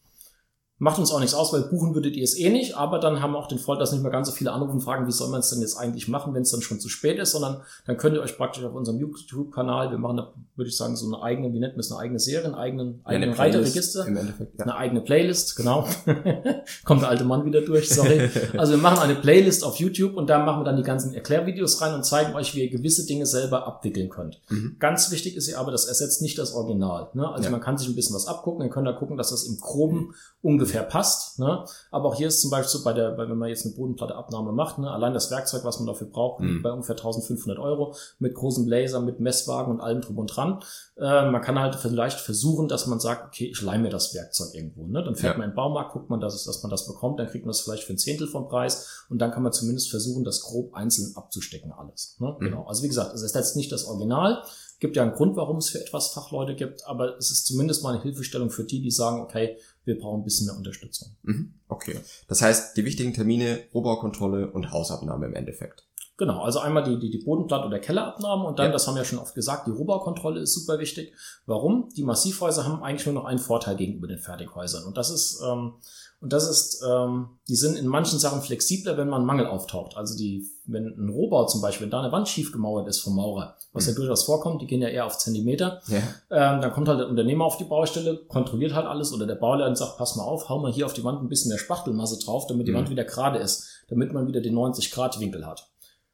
Macht 0.83 0.99
uns 0.99 1.13
auch 1.13 1.21
nichts 1.21 1.33
aus, 1.33 1.53
weil 1.53 1.63
buchen 1.63 1.95
würdet 1.95 2.17
ihr 2.17 2.25
es 2.25 2.37
eh 2.37 2.51
nicht, 2.51 2.77
aber 2.77 2.99
dann 2.99 3.23
haben 3.23 3.35
wir 3.35 3.39
auch 3.39 3.47
den 3.47 3.61
Vorteil, 3.61 3.79
dass 3.83 3.93
nicht 3.93 4.03
mehr 4.03 4.11
ganz 4.11 4.27
so 4.27 4.35
viele 4.35 4.51
anrufen 4.51 4.73
und 4.73 4.81
fragen, 4.81 5.07
wie 5.07 5.13
soll 5.13 5.29
man 5.29 5.39
es 5.39 5.49
denn 5.49 5.61
jetzt 5.61 5.77
eigentlich 5.77 6.09
machen, 6.09 6.35
wenn 6.35 6.43
es 6.43 6.51
dann 6.51 6.61
schon 6.61 6.81
zu 6.81 6.89
spät 6.89 7.21
ist, 7.21 7.31
sondern 7.31 7.63
dann 7.87 7.97
könnt 7.97 8.17
ihr 8.17 8.21
euch 8.21 8.37
praktisch 8.37 8.65
auf 8.65 8.75
unserem 8.75 8.99
YouTube-Kanal, 8.99 9.93
wir 9.93 9.99
machen 9.99 10.17
da, 10.17 10.33
würde 10.57 10.69
ich 10.69 10.77
sagen, 10.77 10.97
so 10.97 11.07
eine 11.07 11.23
eigene, 11.23 11.53
wie 11.53 11.61
nennt 11.61 11.75
man 11.75 11.81
es, 11.83 11.93
eine 11.93 12.01
eigene 12.01 12.19
Serie, 12.19 12.47
einen 12.47 12.57
eigenen, 12.57 13.01
ja, 13.05 13.11
eigenen 13.13 13.33
Reiterregister. 13.35 14.09
Im 14.09 14.17
Endeffekt, 14.17 14.59
ja. 14.59 14.65
Eine 14.65 14.75
eigene 14.75 15.03
Playlist, 15.03 15.55
genau. 15.55 15.87
Kommt 16.85 17.03
der 17.03 17.11
alte 17.11 17.23
Mann 17.23 17.45
wieder 17.45 17.61
durch, 17.61 17.89
sorry. 17.89 18.29
Also 18.59 18.73
wir 18.73 18.81
machen 18.83 18.99
eine 18.99 19.15
Playlist 19.15 19.63
auf 19.63 19.77
YouTube 19.77 20.17
und 20.17 20.29
da 20.29 20.45
machen 20.45 20.63
wir 20.63 20.65
dann 20.65 20.79
die 20.79 20.83
ganzen 20.83 21.15
Erklärvideos 21.15 21.81
rein 21.81 21.95
und 21.95 22.05
zeigen 22.05 22.35
euch, 22.35 22.57
wie 22.57 22.65
ihr 22.65 22.71
gewisse 22.71 23.07
Dinge 23.07 23.27
selber 23.27 23.69
abwickeln 23.69 24.09
könnt. 24.09 24.41
Mhm. 24.49 24.79
Ganz 24.81 25.13
wichtig 25.13 25.37
ist 25.37 25.49
ja 25.49 25.59
aber, 25.59 25.71
das 25.71 25.85
ersetzt 25.85 26.23
nicht 26.23 26.39
das 26.39 26.55
Original. 26.55 27.09
Ne? 27.15 27.29
Also 27.29 27.45
ja. 27.45 27.51
man 27.53 27.61
kann 27.61 27.79
sich 27.79 27.87
ein 27.87 27.95
bisschen 27.95 28.17
was 28.17 28.27
abgucken, 28.27 28.63
dann 28.63 28.71
könnt 28.71 28.89
ihr 28.89 28.95
gucken, 28.95 29.17
dass 29.17 29.31
das 29.31 29.45
im 29.45 29.59
Groben 29.61 30.13
ungefähr 30.43 30.72
passt. 30.81 31.39
Ne? 31.39 31.65
Aber 31.91 32.09
auch 32.09 32.15
hier 32.15 32.29
ist 32.29 32.41
zum 32.41 32.51
Beispiel 32.51 32.71
so 32.71 32.83
bei 32.83 32.95
der, 32.95 33.19
wenn 33.19 33.37
man 33.37 33.51
jetzt 33.51 33.67
eine 33.67 33.75
Bodenplatteabnahme 33.75 34.53
macht, 34.53 34.79
ne? 34.79 34.91
allein 34.91 35.13
das 35.13 35.31
Werkzeug, 35.31 35.65
was 35.65 35.79
man 35.79 35.87
dafür 35.87 36.07
braucht, 36.07 36.41
mhm. 36.41 36.63
bei 36.63 36.73
ungefähr 36.73 36.97
1500 36.97 37.59
Euro 37.59 37.95
mit 38.19 38.35
großem 38.35 38.67
Laser, 38.67 39.01
mit 39.01 39.21
Messwagen 39.21 39.75
und 39.75 39.81
allem 39.81 40.01
drum 40.01 40.19
und 40.19 40.35
dran. 40.35 40.63
Äh, 40.97 41.31
man 41.31 41.43
kann 41.43 41.59
halt 41.59 41.75
vielleicht 41.75 42.19
versuchen, 42.19 42.69
dass 42.69 42.87
man 42.87 42.99
sagt, 42.99 43.27
okay, 43.27 43.51
ich 43.53 43.61
leih 43.61 43.79
mir 43.79 43.91
das 43.91 44.15
Werkzeug 44.15 44.55
irgendwo. 44.55 44.87
Ne? 44.87 45.05
Dann 45.05 45.15
fährt 45.15 45.35
ja. 45.35 45.39
man 45.39 45.45
in 45.45 45.51
den 45.51 45.57
Baumarkt, 45.57 45.93
guckt 45.93 46.09
man, 46.09 46.21
dass, 46.21 46.35
es, 46.35 46.45
dass 46.45 46.63
man 46.63 46.71
das 46.71 46.87
bekommt, 46.87 47.19
dann 47.21 47.27
kriegt 47.27 47.45
man 47.45 47.51
das 47.51 47.61
vielleicht 47.61 47.85
für 47.85 47.93
ein 47.93 47.99
Zehntel 47.99 48.27
vom 48.27 48.49
Preis 48.49 49.05
und 49.11 49.19
dann 49.19 49.31
kann 49.31 49.43
man 49.43 49.53
zumindest 49.53 49.91
versuchen, 49.91 50.25
das 50.25 50.41
grob 50.41 50.75
einzeln 50.75 51.15
abzustecken 51.17 51.73
alles. 51.73 52.17
Ne? 52.19 52.35
Mhm. 52.39 52.45
Genau. 52.45 52.65
Also 52.67 52.83
wie 52.83 52.89
gesagt, 52.89 53.15
es 53.15 53.23
ist 53.23 53.35
jetzt 53.35 53.57
nicht 53.57 53.71
das 53.71 53.85
Original, 53.85 54.43
gibt 54.83 54.97
ja 54.97 55.05
einen 55.05 55.13
Grund, 55.13 55.37
warum 55.37 55.59
es 55.59 55.69
für 55.71 55.81
etwas 55.81 56.09
Fachleute 56.09 56.57
gibt, 56.57 56.85
aber 56.87 57.17
es 57.17 57.31
ist 57.31 57.47
zumindest 57.47 57.85
mal 57.85 57.95
eine 57.95 58.03
Hilfestellung 58.03 58.51
für 58.51 58.65
die, 58.65 58.83
die 58.83 58.91
sagen, 58.91 59.21
okay, 59.21 59.57
wir 59.85 59.97
brauchen 59.97 60.21
ein 60.21 60.25
bisschen 60.25 60.47
mehr 60.49 60.57
Unterstützung. 60.57 61.15
Mhm. 61.23 61.55
Okay. 61.69 62.01
Das 62.27 62.43
heißt, 62.43 62.77
die 62.77 62.85
wichtigen 62.85 63.15
Termine, 63.15 63.61
Rohbaukontrolle 63.73 64.51
und 64.51 64.73
Hausabnahme 64.73 65.27
im 65.27 65.35
Endeffekt. 65.35 65.87
Genau, 66.23 66.43
also 66.43 66.61
einmal 66.61 66.85
die, 66.85 67.01
die, 67.01 67.11
die 67.11 67.19
Bodenplatte- 67.19 67.67
oder 67.67 67.81
Kellerabnahme 67.81 68.45
und 68.45 68.57
dann, 68.57 68.67
ja. 68.67 68.73
das 68.73 68.87
haben 68.87 68.95
wir 68.95 69.01
ja 69.01 69.05
schon 69.05 69.19
oft 69.19 69.35
gesagt, 69.35 69.67
die 69.67 69.73
Rohbaukontrolle 69.73 70.39
ist 70.39 70.55
super 70.55 70.79
wichtig. 70.79 71.13
Warum? 71.47 71.89
Die 71.97 72.05
Massivhäuser 72.05 72.65
haben 72.65 72.81
eigentlich 72.81 73.07
nur 73.07 73.17
noch 73.17 73.25
einen 73.25 73.41
Vorteil 73.41 73.75
gegenüber 73.75 74.07
den 74.07 74.21
Fertighäusern 74.21 74.85
und 74.85 74.97
das 74.97 75.11
ist, 75.11 75.43
ähm, 75.45 75.73
und 76.21 76.33
das 76.33 76.49
ist, 76.49 76.81
ähm, 76.89 77.31
die 77.49 77.57
sind 77.57 77.77
in 77.77 77.89
manchen 77.89 78.21
Sachen 78.21 78.41
flexibler, 78.41 78.97
wenn 78.97 79.09
man 79.09 79.25
Mangel 79.25 79.49
auftaucht. 79.49 79.97
Also 79.97 80.17
die, 80.17 80.49
wenn 80.65 80.95
ein 80.97 81.09
Rohbau 81.09 81.47
zum 81.47 81.61
Beispiel, 81.61 81.87
wenn 81.87 81.91
da 81.91 82.01
eine 82.01 82.13
Wand 82.13 82.29
schief 82.29 82.53
gemauert 82.53 82.87
ist 82.87 83.01
vom 83.01 83.17
Maurer, 83.17 83.57
was 83.73 83.87
mhm. 83.87 83.91
ja 83.91 83.97
durchaus 83.97 84.23
vorkommt, 84.23 84.63
die 84.63 84.69
gehen 84.69 84.81
ja 84.81 84.91
eher 84.91 85.07
auf 85.07 85.19
Zentimeter, 85.19 85.83
ja. 85.89 85.99
ähm, 86.31 86.61
dann 86.61 86.73
kommt 86.73 86.87
halt 86.87 87.01
der 87.01 87.09
Unternehmer 87.09 87.47
auf 87.47 87.57
die 87.57 87.65
Baustelle, 87.65 88.17
kontrolliert 88.29 88.75
halt 88.75 88.87
alles 88.87 89.13
oder 89.13 89.27
der 89.27 89.35
Bauleiter 89.35 89.71
und 89.71 89.77
sagt, 89.77 89.99
pass 89.99 90.15
mal 90.15 90.23
auf, 90.23 90.49
hau 90.49 90.61
mal 90.61 90.73
hier 90.73 90.87
auf 90.87 90.93
die 90.93 91.03
Wand 91.03 91.21
ein 91.21 91.29
bisschen 91.29 91.49
mehr 91.49 91.59
Spachtelmasse 91.59 92.25
drauf, 92.25 92.47
damit 92.47 92.69
die 92.69 92.71
mhm. 92.71 92.77
Wand 92.77 92.91
wieder 92.91 93.03
gerade 93.03 93.41
ist, 93.41 93.67
damit 93.89 94.13
man 94.13 94.29
wieder 94.29 94.41
den 94.41 94.55
90 94.55 94.93
Grad 94.93 95.19
Winkel 95.19 95.45
hat. 95.45 95.72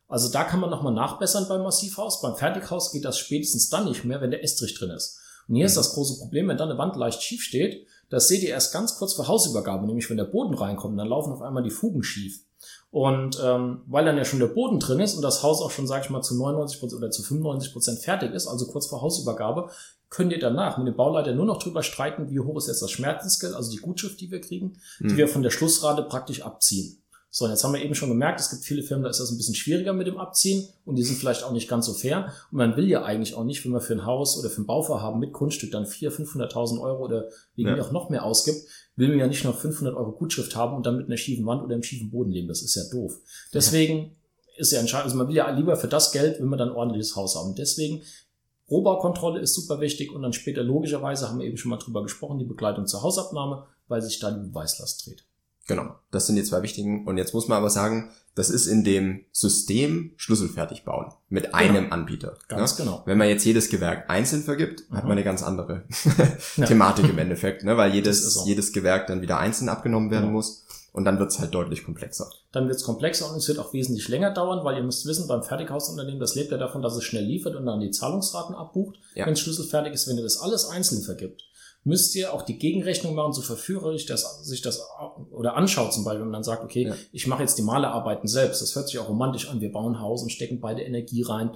Also 0.09 0.31
da 0.31 0.45
kann 0.45 0.61
man 0.61 0.71
nochmal 0.71 0.95
nachbessern 0.95 1.47
beim 1.49 1.63
Massivhaus. 1.63 2.23
Beim 2.23 2.35
Fertighaus 2.35 2.93
geht 2.93 3.05
das 3.05 3.19
spätestens 3.19 3.69
dann 3.69 3.85
nicht 3.85 4.05
mehr, 4.05 4.21
wenn 4.21 4.31
der 4.31 4.43
Estrich 4.43 4.75
drin 4.75 4.91
ist. 4.91 5.21
Und 5.49 5.55
hier 5.55 5.65
mhm. 5.65 5.69
ist 5.69 5.77
das 5.77 5.93
große 5.95 6.19
Problem, 6.19 6.49
wenn 6.49 6.57
da 6.57 6.65
eine 6.65 6.79
Wand 6.79 6.97
leicht 6.97 7.23
schief 7.23 7.43
steht, 7.43 7.87
das 8.11 8.29
seht 8.29 8.43
ihr 8.43 8.51
erst 8.51 8.73
ganz 8.73 8.97
kurz 8.97 9.15
vor 9.15 9.29
Hausübergabe, 9.29 9.87
nämlich 9.87 10.09
wenn 10.09 10.17
der 10.17 10.25
Boden 10.25 10.55
reinkommt, 10.55 10.99
dann 10.99 11.09
laufen 11.09 11.33
auf 11.33 11.43
einmal 11.43 11.63
die 11.63 11.71
Fugen 11.71 12.03
schief. 12.03 12.43
Und 12.91 13.39
ähm, 13.43 13.83
weil 13.87 14.07
dann 14.07 14.17
ja 14.17 14.25
schon 14.25 14.41
der 14.41 14.47
Boden 14.47 14.81
drin 14.81 14.99
ist 15.01 15.15
und 15.15 15.23
das 15.23 15.43
Haus 15.43 15.61
auch 15.61 15.71
schon, 15.71 15.87
sag 15.87 16.05
ich 16.05 16.11
mal, 16.11 16.23
zu 16.23 16.35
99% 16.35 16.97
oder 16.97 17.11
zu 17.11 17.23
95% 17.23 18.03
fertig 18.03 18.33
ist, 18.33 18.47
also 18.47 18.67
kurz 18.67 18.87
vor 18.87 19.03
Hausübergabe, 19.03 19.69
könnt 20.09 20.33
ihr 20.33 20.39
danach 20.39 20.79
mit 20.79 20.87
dem 20.87 20.97
Bauleiter 20.97 21.35
nur 21.35 21.45
noch 21.45 21.63
drüber 21.63 21.83
streiten, 21.83 22.31
wie 22.31 22.41
hoch 22.41 22.57
ist 22.57 22.67
jetzt 22.67 22.81
das 22.81 22.91
Schmerzensgeld, 22.91 23.55
also 23.55 23.71
die 23.71 23.77
Gutschrift, 23.77 24.19
die 24.21 24.31
wir 24.31 24.41
kriegen, 24.41 24.79
die 25.01 25.05
Mhm. 25.05 25.17
wir 25.19 25.29
von 25.29 25.43
der 25.43 25.51
Schlussrate 25.51 26.03
praktisch 26.03 26.43
abziehen. 26.43 27.03
So, 27.31 27.45
und 27.45 27.51
jetzt 27.51 27.63
haben 27.63 27.75
wir 27.75 27.83
eben 27.83 27.95
schon 27.95 28.09
gemerkt, 28.09 28.41
es 28.41 28.51
gibt 28.51 28.65
viele 28.65 28.83
Firmen, 28.83 29.05
da 29.05 29.11
ist 29.11 29.21
das 29.21 29.31
ein 29.31 29.37
bisschen 29.37 29.55
schwieriger 29.55 29.93
mit 29.93 30.07
dem 30.07 30.17
Abziehen 30.17 30.67
und 30.87 30.97
die 30.97 31.03
sind 31.03 31.19
vielleicht 31.19 31.45
auch 31.45 31.53
nicht 31.53 31.69
ganz 31.69 31.85
so 31.85 31.93
fair. 31.93 32.33
Und 32.51 32.57
man 32.57 32.77
will 32.77 32.89
ja 32.89 33.05
eigentlich 33.05 33.35
auch 33.35 33.45
nicht, 33.45 33.65
wenn 33.65 33.73
man 33.73 33.83
für 33.83 33.93
ein 33.93 34.07
Haus 34.07 34.39
oder 34.39 34.49
für 34.49 34.63
ein 34.63 34.67
Bauvorhaben 34.67 35.21
mit 35.21 35.35
Grundstück 35.35 35.71
dann 35.71 35.85
400.000, 35.85 36.51
500.000 36.51 36.81
Euro 36.81 37.05
oder 37.05 37.29
wegen 37.55 37.69
Ja. 37.69 37.83
auch 37.83 37.93
noch 37.93 38.09
mehr 38.09 38.25
ausgibt, 38.25 38.63
will 38.97 39.09
man 39.09 39.19
ja 39.19 39.27
nicht 39.27 39.45
nur 39.45 39.53
500 39.53 39.95
Euro 39.95 40.13
Gutschrift 40.13 40.57
haben 40.57 40.75
und 40.75 40.87
dann 40.87 40.97
mit 40.97 41.07
einer 41.07 41.19
schiefen 41.19 41.45
Wand 41.45 41.63
oder 41.63 41.75
einem 41.75 41.83
schiefen 41.83 42.11
Boden 42.11 42.33
leben. 42.33 42.49
Das 42.49 42.63
ist 42.63 42.75
ja 42.75 42.83
doof. 42.91 43.21
Deswegen 43.53 44.17
ist 44.57 44.73
ja 44.73 44.81
entscheidend, 44.81 45.05
also 45.05 45.17
man 45.19 45.29
will 45.29 45.37
ja 45.37 45.51
lieber 45.51 45.77
für 45.77 45.87
das 45.87 46.13
Geld, 46.13 46.41
will 46.41 46.47
man 46.47 46.59
dann 46.59 46.71
ein 46.71 46.75
ordentliches 46.75 47.15
Haus 47.15 47.37
haben. 47.37 47.55
Deswegen 47.55 48.03
Rohbaukontrolle 48.71 49.41
ist 49.41 49.55
super 49.55 49.81
wichtig 49.81 50.13
und 50.13 50.23
dann 50.23 50.33
später 50.33 50.63
logischerweise 50.63 51.29
haben 51.29 51.39
wir 51.39 51.47
eben 51.47 51.57
schon 51.57 51.71
mal 51.71 51.79
drüber 51.79 52.03
gesprochen, 52.03 52.39
die 52.39 52.45
Begleitung 52.45 52.87
zur 52.87 53.03
Hausabnahme, 53.03 53.67
weil 53.87 54.03
sich 54.03 54.19
da 54.19 54.31
die 54.31 54.47
Beweislast 54.49 55.07
dreht. 55.07 55.25
Genau, 55.69 55.95
das 56.11 56.27
sind 56.27 56.35
die 56.37 56.43
zwei 56.43 56.63
wichtigen. 56.63 57.07
Und 57.07 57.17
jetzt 57.19 57.33
muss 57.35 57.47
man 57.47 57.59
aber 57.59 57.71
sagen, 57.71 58.11
das 58.35 58.51
ist 58.51 58.67
in 58.67 58.85
dem 58.85 59.25
System 59.33 60.13
schlüsselfertig 60.17 60.85
bauen. 60.85 61.13
Mit 61.29 61.55
einem 61.55 61.93
Anbieter. 61.93 62.37
Ganz 62.49 62.79
ne? 62.79 62.85
genau. 62.85 63.03
Wenn 63.05 63.19
man 63.19 63.29
jetzt 63.29 63.45
jedes 63.45 63.69
Gewerk 63.69 64.09
einzeln 64.11 64.43
vergibt, 64.43 64.83
hat 64.91 65.03
Mhm. 65.05 65.09
man 65.09 65.13
eine 65.13 65.25
ganz 65.25 65.43
andere 65.43 65.85
Ja. 66.57 66.65
Thematik 66.67 67.09
im 67.09 67.19
Endeffekt, 67.19 67.65
ne? 67.65 67.77
weil 67.77 67.93
jedes, 67.95 68.43
jedes 68.47 68.73
Gewerk 68.73 69.07
dann 69.09 69.21
wieder 69.21 69.39
einzeln 69.39 69.69
abgenommen 69.69 70.11
werden 70.11 70.27
Ja. 70.27 70.33
muss. 70.33 70.65
Und 70.93 71.05
dann 71.05 71.19
wird's 71.19 71.39
halt 71.39 71.55
deutlich 71.55 71.85
komplexer. 71.85 72.29
Dann 72.51 72.67
wird 72.67 72.79
es 72.79 72.83
komplexer 72.83 73.31
und 73.31 73.37
es 73.37 73.47
wird 73.47 73.59
auch 73.59 73.73
wesentlich 73.75 74.09
länger 74.09 74.33
dauern, 74.33 74.65
weil 74.65 74.77
ihr 74.79 74.83
müsst 74.83 75.05
wissen, 75.07 75.29
beim 75.29 75.43
Fertighausunternehmen, 75.43 76.19
das 76.19 76.35
lebt 76.35 76.51
ja 76.51 76.57
davon, 76.59 76.81
dass 76.83 76.97
es 76.97 77.05
schnell 77.05 77.25
liefert 77.25 77.55
und 77.57 77.67
dann 77.67 77.79
die 77.79 77.91
Zahlungsraten 77.91 78.55
abbucht, 78.55 78.99
Ja. 79.15 79.27
wenn 79.27 79.35
es 79.35 79.41
schlüsselfertig 79.41 79.93
ist. 79.93 80.09
Wenn 80.09 80.17
ihr 80.17 80.23
das 80.23 80.39
alles 80.41 80.65
einzeln 80.67 81.03
vergibt, 81.03 81.43
müsst 81.89 82.15
ihr 82.15 82.33
auch 82.33 82.43
die 82.43 82.59
Gegenrechnung 82.59 83.15
machen, 83.15 83.33
so 83.33 83.43
verführerisch 83.43 84.07
das, 84.07 84.45
sich 84.45 84.63
das 84.63 84.81
oder 85.33 85.57
anschaut 85.57 85.93
zum 85.93 86.05
Beispiel, 86.05 86.21
wenn 86.21 86.29
man 86.29 86.35
dann 86.35 86.45
sagt, 86.45 86.63
okay, 86.63 86.87
Ja. 86.89 86.95
ich 87.13 87.27
mache 87.27 87.43
jetzt 87.43 87.59
die 87.59 87.63
Malerarbeiten 87.63 88.29
selbst. 88.29 88.63
Das 88.63 88.77
hört 88.77 88.89
sich 88.89 88.99
auch 88.99 89.09
romantisch 89.09 89.49
an. 89.49 89.61
Wir 89.61 89.73
bauen 89.73 89.95
ein 89.95 90.01
Haus 90.01 90.23
und 90.23 90.31
stecken 90.31 90.61
beide 90.61 90.83
Energie 90.83 91.23
rein. 91.23 91.51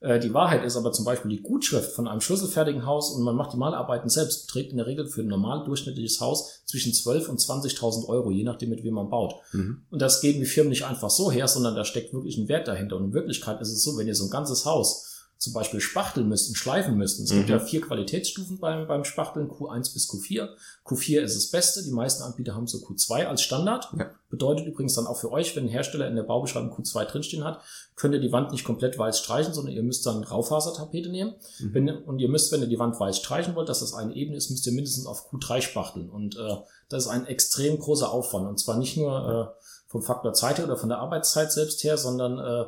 Äh, 0.00 0.20
Die 0.20 0.32
Wahrheit 0.32 0.64
ist 0.64 0.76
aber 0.76 0.92
zum 0.92 1.04
Beispiel 1.04 1.30
die 1.30 1.42
Gutschrift 1.42 1.90
von 1.92 2.06
einem 2.06 2.20
schlüsselfertigen 2.20 2.86
Haus 2.86 3.10
und 3.10 3.22
man 3.24 3.34
macht 3.34 3.52
die 3.52 3.56
Malarbeiten 3.56 4.08
selbst, 4.08 4.46
beträgt 4.46 4.70
in 4.70 4.76
der 4.76 4.86
Regel 4.86 5.08
für 5.08 5.22
ein 5.22 5.26
normal 5.26 5.64
durchschnittliches 5.64 6.20
Haus 6.20 6.62
zwischen 6.66 6.92
12 6.94 7.28
und 7.28 7.40
20.000 7.40 8.06
Euro, 8.08 8.30
je 8.30 8.44
nachdem, 8.44 8.70
mit 8.70 8.84
wem 8.84 8.94
man 8.94 9.10
baut. 9.10 9.34
Mhm. 9.52 9.82
Und 9.90 10.00
das 10.02 10.20
geben 10.20 10.38
die 10.40 10.46
Firmen 10.46 10.70
nicht 10.70 10.84
einfach 10.84 11.10
so 11.10 11.32
her, 11.32 11.48
sondern 11.48 11.74
da 11.74 11.84
steckt 11.84 12.12
wirklich 12.12 12.36
ein 12.38 12.48
Wert 12.48 12.68
dahinter. 12.68 12.96
Und 12.96 13.06
in 13.06 13.12
Wirklichkeit 13.14 13.60
ist 13.60 13.72
es 13.72 13.82
so, 13.82 13.96
wenn 13.96 14.06
ihr 14.06 14.14
so 14.14 14.24
ein 14.24 14.30
ganzes 14.30 14.64
Haus 14.64 15.17
zum 15.38 15.52
Beispiel 15.52 15.80
spachteln 15.80 16.28
müsst 16.28 16.48
und 16.48 16.56
schleifen 16.56 16.96
müsst. 16.96 17.18
Und 17.20 17.26
es 17.26 17.30
gibt 17.30 17.44
Mhm. 17.44 17.50
ja 17.50 17.58
vier 17.60 17.80
Qualitätsstufen 17.80 18.58
beim, 18.58 18.88
beim 18.88 19.04
Spachteln, 19.04 19.48
Q1 19.48 19.92
bis 19.94 20.10
Q4. 20.10 20.48
Q4 20.84 21.20
ist 21.20 21.36
das 21.36 21.46
Beste. 21.46 21.84
Die 21.84 21.92
meisten 21.92 22.24
Anbieter 22.24 22.56
haben 22.56 22.66
so 22.66 22.78
Q2 22.78 23.24
als 23.26 23.42
Standard. 23.42 23.88
Ja. 23.96 24.10
Bedeutet 24.30 24.66
übrigens 24.66 24.94
dann 24.94 25.06
auch 25.06 25.16
für 25.16 25.30
euch, 25.30 25.54
wenn 25.54 25.66
ein 25.66 25.68
Hersteller 25.68 26.08
in 26.08 26.16
der 26.16 26.24
Baubeschreibung 26.24 26.72
Q2 26.72 27.04
drinstehen 27.04 27.44
hat, 27.44 27.60
könnt 27.94 28.14
ihr 28.14 28.20
die 28.20 28.32
Wand 28.32 28.50
nicht 28.50 28.64
komplett 28.64 28.98
weiß 28.98 29.20
streichen, 29.20 29.54
sondern 29.54 29.74
ihr 29.74 29.82
müsst 29.84 30.04
dann 30.06 30.24
Raufasertapete 30.24 31.08
nehmen. 31.08 31.34
Mhm. 31.60 31.74
Wenn, 31.74 31.88
und 31.88 32.18
ihr 32.18 32.28
müsst, 32.28 32.50
wenn 32.50 32.60
ihr 32.60 32.66
die 32.66 32.78
Wand 32.80 32.98
weiß 32.98 33.16
streichen 33.18 33.54
wollt, 33.54 33.68
dass 33.68 33.78
das 33.80 33.94
eine 33.94 34.14
Ebene 34.16 34.36
ist, 34.36 34.50
müsst 34.50 34.66
ihr 34.66 34.72
mindestens 34.72 35.06
auf 35.06 35.30
Q3 35.30 35.62
spachteln. 35.62 36.10
Und 36.10 36.36
äh, 36.36 36.56
das 36.88 37.04
ist 37.04 37.10
ein 37.10 37.26
extrem 37.26 37.78
großer 37.78 38.10
Aufwand. 38.10 38.48
Und 38.48 38.58
zwar 38.58 38.76
nicht 38.76 38.96
nur 38.96 39.54
äh, 39.56 39.62
vom 39.86 40.02
Faktor 40.02 40.32
Zeit 40.32 40.58
her 40.58 40.64
oder 40.64 40.76
von 40.76 40.88
der 40.88 40.98
Arbeitszeit 40.98 41.52
selbst 41.52 41.84
her, 41.84 41.96
sondern 41.96 42.38
äh, 42.38 42.64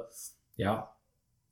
ja, 0.56 0.89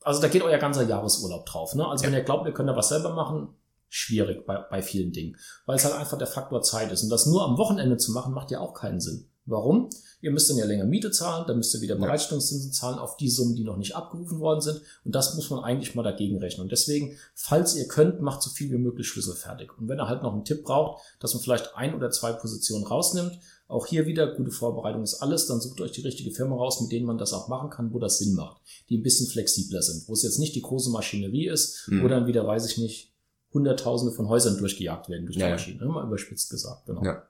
also 0.08 0.20
da 0.20 0.28
geht 0.28 0.42
euer 0.42 0.58
ganzer 0.58 0.82
Jahresurlaub 0.88 1.46
drauf. 1.46 1.74
Ne? 1.74 1.86
Also 1.86 2.04
Ja. 2.04 2.10
wenn 2.10 2.18
ihr 2.18 2.24
glaubt, 2.24 2.46
ihr 2.46 2.52
könnt 2.54 2.68
da 2.68 2.76
was 2.76 2.88
selber 2.88 3.14
machen, 3.14 3.48
schwierig 3.88 4.46
bei, 4.46 4.56
bei 4.58 4.82
vielen 4.82 5.12
Dingen. 5.12 5.36
Weil 5.66 5.76
es 5.76 5.84
halt 5.84 5.94
einfach 5.94 6.18
der 6.18 6.26
Faktor 6.26 6.62
Zeit 6.62 6.90
ist. 6.92 7.02
Und 7.02 7.10
das 7.10 7.26
nur 7.26 7.44
am 7.44 7.56
Wochenende 7.58 7.96
zu 7.96 8.12
machen, 8.12 8.34
macht 8.34 8.50
ja 8.50 8.60
auch 8.60 8.74
keinen 8.74 9.00
Sinn. 9.00 9.26
Warum? 9.46 9.88
Ihr 10.20 10.30
müsst 10.30 10.50
dann 10.50 10.58
ja 10.58 10.66
länger 10.66 10.84
Miete 10.84 11.10
zahlen, 11.10 11.46
dann 11.46 11.56
müsst 11.56 11.74
ihr 11.74 11.80
wieder. 11.80 11.96
Bereitstellungszinsen 11.96 12.70
zahlen 12.72 12.98
auf 12.98 13.16
die 13.16 13.30
Summen, 13.30 13.54
die 13.54 13.64
noch 13.64 13.78
nicht 13.78 13.96
abgerufen 13.96 14.40
worden 14.40 14.60
sind. 14.60 14.82
Und 15.04 15.14
das 15.14 15.34
muss 15.36 15.48
man 15.48 15.64
eigentlich 15.64 15.94
mal 15.94 16.02
dagegen 16.02 16.38
rechnen. 16.38 16.64
Und 16.64 16.72
deswegen, 16.72 17.16
falls 17.34 17.74
ihr 17.74 17.88
könnt, 17.88 18.20
macht 18.20 18.42
so 18.42 18.50
viel 18.50 18.70
wie 18.70 18.76
möglich 18.76 19.08
schlüsselfertig. 19.08 19.70
Und 19.78 19.88
wenn 19.88 19.98
ihr 20.00 20.08
halt 20.08 20.22
noch 20.22 20.34
einen 20.34 20.44
Tipp 20.44 20.64
braucht, 20.64 21.02
dass 21.20 21.32
man 21.32 21.42
vielleicht 21.42 21.74
ein 21.76 21.94
oder 21.94 22.10
zwei 22.10 22.32
Positionen 22.32 22.84
rausnimmt, 22.84 23.38
auch 23.68 23.86
hier 23.86 24.06
wieder, 24.06 24.34
gute 24.34 24.50
Vorbereitung 24.50 25.02
ist 25.02 25.20
alles, 25.20 25.46
dann 25.46 25.60
sucht 25.60 25.80
euch 25.82 25.92
die 25.92 26.00
richtige 26.00 26.30
Firma 26.30 26.56
raus, 26.56 26.80
mit 26.80 26.90
denen 26.90 27.06
man 27.06 27.18
das 27.18 27.32
auch 27.34 27.48
machen 27.48 27.68
kann, 27.70 27.92
wo 27.92 27.98
das 27.98 28.18
Sinn 28.18 28.34
macht, 28.34 28.56
die 28.88 28.96
ein 28.98 29.02
bisschen 29.02 29.28
flexibler 29.28 29.82
sind, 29.82 30.08
wo 30.08 30.14
es 30.14 30.22
jetzt 30.22 30.38
nicht 30.38 30.54
die 30.54 30.62
große 30.62 30.90
Maschinerie 30.90 31.48
ist, 31.48 31.86
Mhm. 31.88 32.02
wo 32.02 32.08
dann 32.08 32.26
wieder, 32.26 32.46
weiß 32.46 32.70
ich 32.70 32.78
nicht, 32.78 33.12
Hunderttausende 33.52 34.14
von 34.14 34.28
Häusern 34.28 34.58
durchgejagt 34.58 35.08
werden 35.08 35.26
durch 35.26 35.36
die 35.36 35.42
Ja. 35.42 35.50
Maschine. 35.50 35.82
Immer 35.82 36.02
überspitzt 36.02 36.50
gesagt, 36.50 36.86
genau. 36.86 37.02
Ja. 37.04 37.22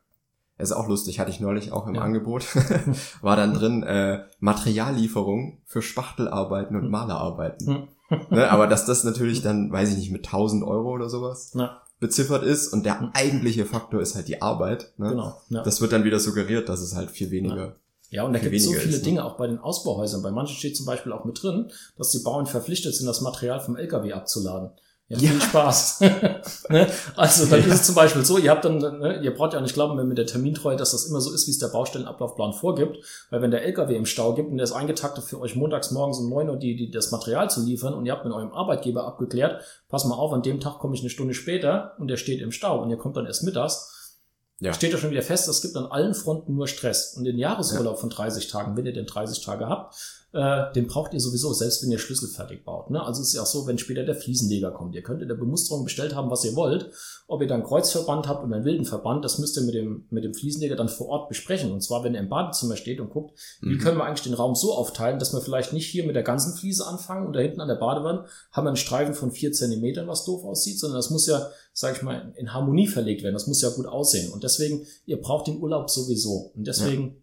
Das 0.58 0.70
ist 0.70 0.76
auch 0.76 0.88
lustig, 0.88 1.20
hatte 1.20 1.30
ich 1.30 1.38
neulich 1.38 1.70
auch 1.70 1.86
im 1.86 1.94
Ja. 1.94 2.00
Angebot. 2.02 2.44
War 3.22 3.36
dann 3.36 3.54
drin 3.54 3.82
äh, 3.84 4.24
Materiallieferung 4.40 5.58
für 5.64 5.82
Spachtelarbeiten 5.82 6.76
und 6.76 6.84
Hm. 6.84 6.90
Malerarbeiten. 6.90 7.88
ne, 8.30 8.50
aber 8.50 8.66
dass 8.66 8.84
das 8.86 9.04
natürlich 9.04 9.42
dann, 9.42 9.70
weiß 9.70 9.90
ich 9.90 9.96
nicht, 9.98 10.10
mit 10.10 10.26
1000 10.26 10.64
Euro 10.64 10.90
oder 10.92 11.08
sowas 11.08 11.52
Ja, 11.54 11.82
beziffert 12.00 12.44
ist 12.44 12.68
und 12.68 12.84
der 12.84 13.10
eigentliche 13.14 13.64
Faktor 13.64 14.00
ist 14.00 14.14
halt 14.14 14.28
die 14.28 14.40
Arbeit. 14.40 14.92
Ne? 14.98 15.10
genau. 15.10 15.40
Ja. 15.48 15.62
Das 15.62 15.80
wird 15.80 15.92
dann 15.92 16.04
wieder 16.04 16.20
suggeriert, 16.20 16.68
dass 16.68 16.80
es 16.80 16.94
halt 16.94 17.10
viel 17.10 17.30
weniger. 17.30 17.76
Ja, 18.10 18.24
und 18.24 18.32
da 18.32 18.38
gibt 18.38 18.54
es 18.54 18.64
so 18.64 18.72
viele 18.72 18.94
ist, 18.94 18.98
ne? 18.98 19.04
Dinge, 19.04 19.24
auch 19.24 19.36
bei 19.36 19.46
den 19.46 19.58
Ausbauhäusern. 19.58 20.22
Bei 20.22 20.30
manchen 20.30 20.56
steht 20.56 20.76
zum 20.76 20.86
Beispiel 20.86 21.12
auch 21.12 21.24
mit 21.24 21.42
drin, 21.42 21.70
dass 21.98 22.10
die 22.10 22.20
Bauern 22.20 22.46
verpflichtet 22.46 22.94
sind, 22.94 23.06
das 23.06 23.20
Material 23.20 23.60
vom 23.60 23.76
LKW 23.76 24.12
abzuladen. 24.12 24.70
Ja, 25.10 25.16
Ja. 25.18 25.30
viel 25.30 25.40
Spaß. 25.40 26.00
ne? 26.68 26.86
Also 27.16 27.46
dann 27.46 27.60
ist 27.60 27.72
es 27.74 27.82
zum 27.84 27.94
Beispiel 27.94 28.24
so, 28.26 28.36
ihr 28.36 28.50
habt 28.50 28.64
dann, 28.66 28.78
ne, 28.78 29.20
ihr 29.22 29.34
braucht 29.34 29.54
ja 29.54 29.58
auch 29.58 29.62
nicht 29.62 29.72
glauben, 29.72 29.96
wenn 29.98 30.06
mit 30.06 30.18
der 30.18 30.26
Termintreue, 30.26 30.76
dass 30.76 30.90
das 30.92 31.06
immer 31.06 31.20
so 31.22 31.32
ist, 31.32 31.46
wie 31.46 31.50
es 31.50 31.58
der 31.58 31.68
Baustellenablaufplan 31.68 32.52
vorgibt. 32.52 32.98
Weil 33.30 33.40
wenn 33.40 33.50
der 33.50 33.64
LKW 33.64 33.96
im 33.96 34.04
Stau 34.04 34.34
gibt 34.34 34.50
und 34.50 34.58
der 34.58 34.64
ist 34.64 34.72
eingetaktet 34.72 35.24
für 35.24 35.40
euch 35.40 35.56
montags 35.56 35.90
morgens 35.92 36.18
um 36.18 36.28
9 36.28 36.50
Uhr 36.50 36.56
die, 36.56 36.76
die, 36.76 36.90
das 36.90 37.10
Material 37.10 37.48
zu 37.48 37.64
liefern 37.64 37.94
und 37.94 38.04
ihr 38.04 38.12
habt 38.12 38.24
mit 38.26 38.34
eurem 38.34 38.52
Arbeitgeber 38.52 39.06
abgeklärt, 39.06 39.62
pass 39.88 40.04
mal 40.04 40.14
auf, 40.16 40.32
an 40.34 40.42
dem 40.42 40.60
Tag 40.60 40.78
komme 40.78 40.94
ich 40.94 41.00
eine 41.00 41.10
Stunde 41.10 41.32
später 41.32 41.92
und 41.98 42.08
der 42.08 42.18
steht 42.18 42.42
im 42.42 42.52
Stau 42.52 42.82
und 42.82 42.90
ihr 42.90 42.98
kommt 42.98 43.16
dann 43.16 43.24
erst 43.24 43.44
mittags, 43.44 44.18
Ja. 44.60 44.74
steht 44.74 44.92
ja 44.92 44.98
schon 44.98 45.10
wieder 45.10 45.22
fest, 45.22 45.48
es 45.48 45.62
gibt 45.62 45.74
an 45.76 45.86
allen 45.86 46.12
Fronten 46.14 46.54
nur 46.54 46.68
Stress. 46.68 47.14
Und 47.16 47.24
den 47.24 47.38
Jahresurlaub 47.38 47.98
von 47.98 48.10
30 48.10 48.48
Tagen, 48.48 48.76
wenn 48.76 48.84
ihr 48.84 48.92
denn 48.92 49.06
30 49.06 49.42
Tage 49.42 49.68
habt, 49.68 49.94
äh, 50.32 50.70
den 50.74 50.86
braucht 50.86 51.14
ihr 51.14 51.20
sowieso, 51.20 51.54
selbst 51.54 51.82
wenn 51.82 51.90
ihr 51.90 51.98
schlüsselfertig 51.98 52.62
baut. 52.62 52.90
Ne? 52.90 53.02
Also 53.02 53.22
es 53.22 53.28
ist 53.28 53.34
ja 53.34 53.42
auch 53.42 53.46
so, 53.46 53.66
wenn 53.66 53.78
später 53.78 54.04
der 54.04 54.14
Fliesenleger 54.14 54.70
kommt. 54.72 54.94
Ihr 54.94 55.02
könnt 55.02 55.22
in 55.22 55.28
der 55.28 55.36
Bemusterung 55.36 55.84
bestellt 55.84 56.14
haben, 56.14 56.30
was 56.30 56.44
ihr 56.44 56.54
wollt. 56.54 56.90
Ob 57.28 57.40
ihr 57.40 57.46
dann 57.48 57.62
Kreuzverband 57.64 58.28
habt 58.28 58.44
oder 58.44 58.56
einen 58.56 58.64
wilden 58.66 58.84
Verband, 58.84 59.24
das 59.24 59.38
müsst 59.38 59.56
ihr 59.56 59.62
mit 59.62 59.74
dem, 59.74 60.06
mit 60.10 60.24
dem 60.24 60.34
Fliesenleger 60.34 60.76
dann 60.76 60.90
vor 60.90 61.08
Ort 61.08 61.28
besprechen. 61.30 61.72
Und 61.72 61.80
zwar, 61.82 62.04
wenn 62.04 62.14
er 62.14 62.20
im 62.20 62.28
Badezimmer 62.28 62.76
steht 62.76 63.00
und 63.00 63.08
guckt, 63.10 63.38
wie 63.62 63.74
Mhm. 63.76 63.78
können 63.78 63.96
wir 63.96 64.04
eigentlich 64.04 64.22
den 64.22 64.34
Raum 64.34 64.54
so 64.54 64.74
aufteilen, 64.74 65.18
dass 65.18 65.32
wir 65.32 65.40
vielleicht 65.40 65.72
nicht 65.72 65.86
hier 65.86 66.04
mit 66.04 66.14
der 66.14 66.22
ganzen 66.22 66.54
Fliese 66.54 66.86
anfangen 66.86 67.26
und 67.26 67.32
da 67.32 67.40
hinten 67.40 67.62
an 67.62 67.68
der 67.68 67.76
Badewand 67.76 68.28
haben 68.52 68.64
wir 68.64 68.68
einen 68.68 68.76
Streifen 68.76 69.14
von 69.14 69.30
vier 69.30 69.52
Zentimetern, 69.52 70.08
was 70.08 70.24
doof 70.26 70.44
aussieht, 70.44 70.78
sondern 70.78 70.98
das 70.98 71.08
muss 71.08 71.26
ja, 71.26 71.48
sag 71.72 71.96
ich 71.96 72.02
mal, 72.02 72.34
in 72.36 72.52
Harmonie 72.52 72.86
verlegt 72.86 73.22
werden. 73.22 73.34
Das 73.34 73.46
muss 73.46 73.62
ja 73.62 73.70
gut 73.70 73.86
aussehen. 73.86 74.30
Und 74.30 74.44
deswegen, 74.44 74.86
ihr 75.06 75.20
braucht 75.22 75.46
den 75.46 75.58
Urlaub 75.60 75.88
sowieso. 75.88 76.52
Und 76.54 76.66
deswegen, 76.66 77.22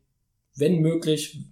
wenn 0.55 0.79
möglich, 0.81 1.45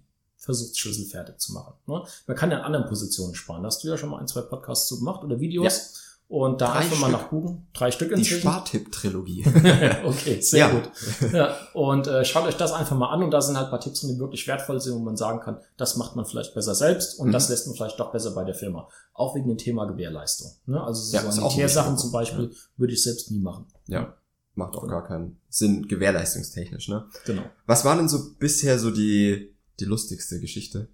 versucht 0.44 0.76
schlüsselfertig 0.78 1.38
zu 1.38 1.52
machen. 1.52 1.74
Ne? 1.86 2.02
Man 2.26 2.36
kann 2.36 2.50
ja 2.50 2.58
an 2.58 2.64
anderen 2.64 2.86
Positionen 2.88 3.34
sparen. 3.34 3.62
Da 3.62 3.68
hast 3.68 3.82
du 3.82 3.88
ja 3.88 3.96
schon 3.96 4.10
mal 4.10 4.18
ein, 4.20 4.28
zwei 4.28 4.42
Podcasts 4.42 4.86
zu 4.88 4.98
gemacht 4.98 5.24
oder 5.24 5.40
Videos. 5.40 6.00
Und 6.26 6.62
da 6.62 6.72
einfach 6.72 6.98
mal 7.00 7.12
nach 7.12 7.28
googeln. 7.28 7.66
Drei 7.74 7.90
Stück 7.90 8.08
Die 8.08 8.14
inzwischen. 8.14 8.40
Spartipp-Trilogie. 8.40 9.44
okay, 10.04 10.40
sehr 10.40 10.58
Ja. 10.58 10.70
gut. 10.70 10.90
Ja, 11.32 11.54
und 11.74 12.06
äh, 12.06 12.24
schaut 12.24 12.46
euch 12.46 12.56
das 12.56 12.72
einfach 12.72 12.96
mal 12.96 13.10
an 13.10 13.22
und 13.22 13.30
da 13.30 13.42
sind 13.42 13.56
halt 13.58 13.66
ein 13.66 13.70
paar 13.70 13.78
Tipps 13.80 14.00
drin, 14.00 14.14
die 14.14 14.18
wirklich 14.18 14.46
wertvoll 14.48 14.80
sind, 14.80 14.94
wo 14.94 15.00
man 15.00 15.16
sagen 15.18 15.40
kann, 15.40 15.58
das 15.76 15.96
macht 15.96 16.16
man 16.16 16.24
vielleicht 16.24 16.54
besser 16.54 16.74
selbst 16.74 17.18
und 17.20 17.28
Mhm. 17.28 17.32
das 17.32 17.50
lässt 17.50 17.66
man 17.66 17.76
vielleicht 17.76 18.00
doch 18.00 18.10
besser 18.10 18.30
bei 18.34 18.42
der 18.42 18.54
Firma. 18.54 18.88
Auch 19.12 19.34
wegen 19.36 19.48
dem 19.48 19.58
Thema 19.58 19.84
Gewährleistung. 19.84 20.50
Ne? 20.66 20.82
Also 20.82 21.02
so 21.02 21.14
Ja, 21.14 21.30
Sanitärsachen 21.30 21.98
zum 21.98 22.10
Beispiel 22.10 22.52
würde 22.78 22.94
ich 22.94 23.02
selbst 23.02 23.30
nie 23.30 23.38
machen. 23.40 23.66
ja, 23.86 24.14
macht 24.54 24.74
auch 24.76 24.88
gar 24.88 25.06
keinen 25.06 25.38
Sinn, 25.50 25.86
gewährleistungstechnisch, 25.88 26.88
ne? 26.88 27.04
Genau. 27.26 27.42
Was 27.66 27.84
war 27.84 27.96
denn 27.96 28.08
so 28.08 28.34
bisher 28.38 28.78
so 28.78 28.90
die, 28.90 29.53
die 29.80 29.84
lustigste 29.84 30.40
Geschichte, 30.40 30.88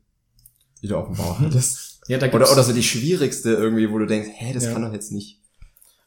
die 0.83 0.89
du 0.89 0.97
auf 0.97 1.07
dem 1.07 1.17
Bau 1.17 1.39
hattest? 1.39 1.89
Ja, 2.09 2.19
da 2.19 2.27
gibt's, 2.27 2.43
Oder, 2.51 2.53
oder 2.53 2.65
so 2.65 2.73
die 2.73 2.83
schwierigste 2.83 3.51
irgendwie, 3.51 3.89
wo 3.93 3.99
du 3.99 4.07
denkst, 4.07 4.31
hä, 4.33 4.53
das 4.53 4.65
Ja. 4.65 4.73
kann 4.73 4.83
doch 4.83 4.93
jetzt 4.93 5.13
nicht. 5.13 5.39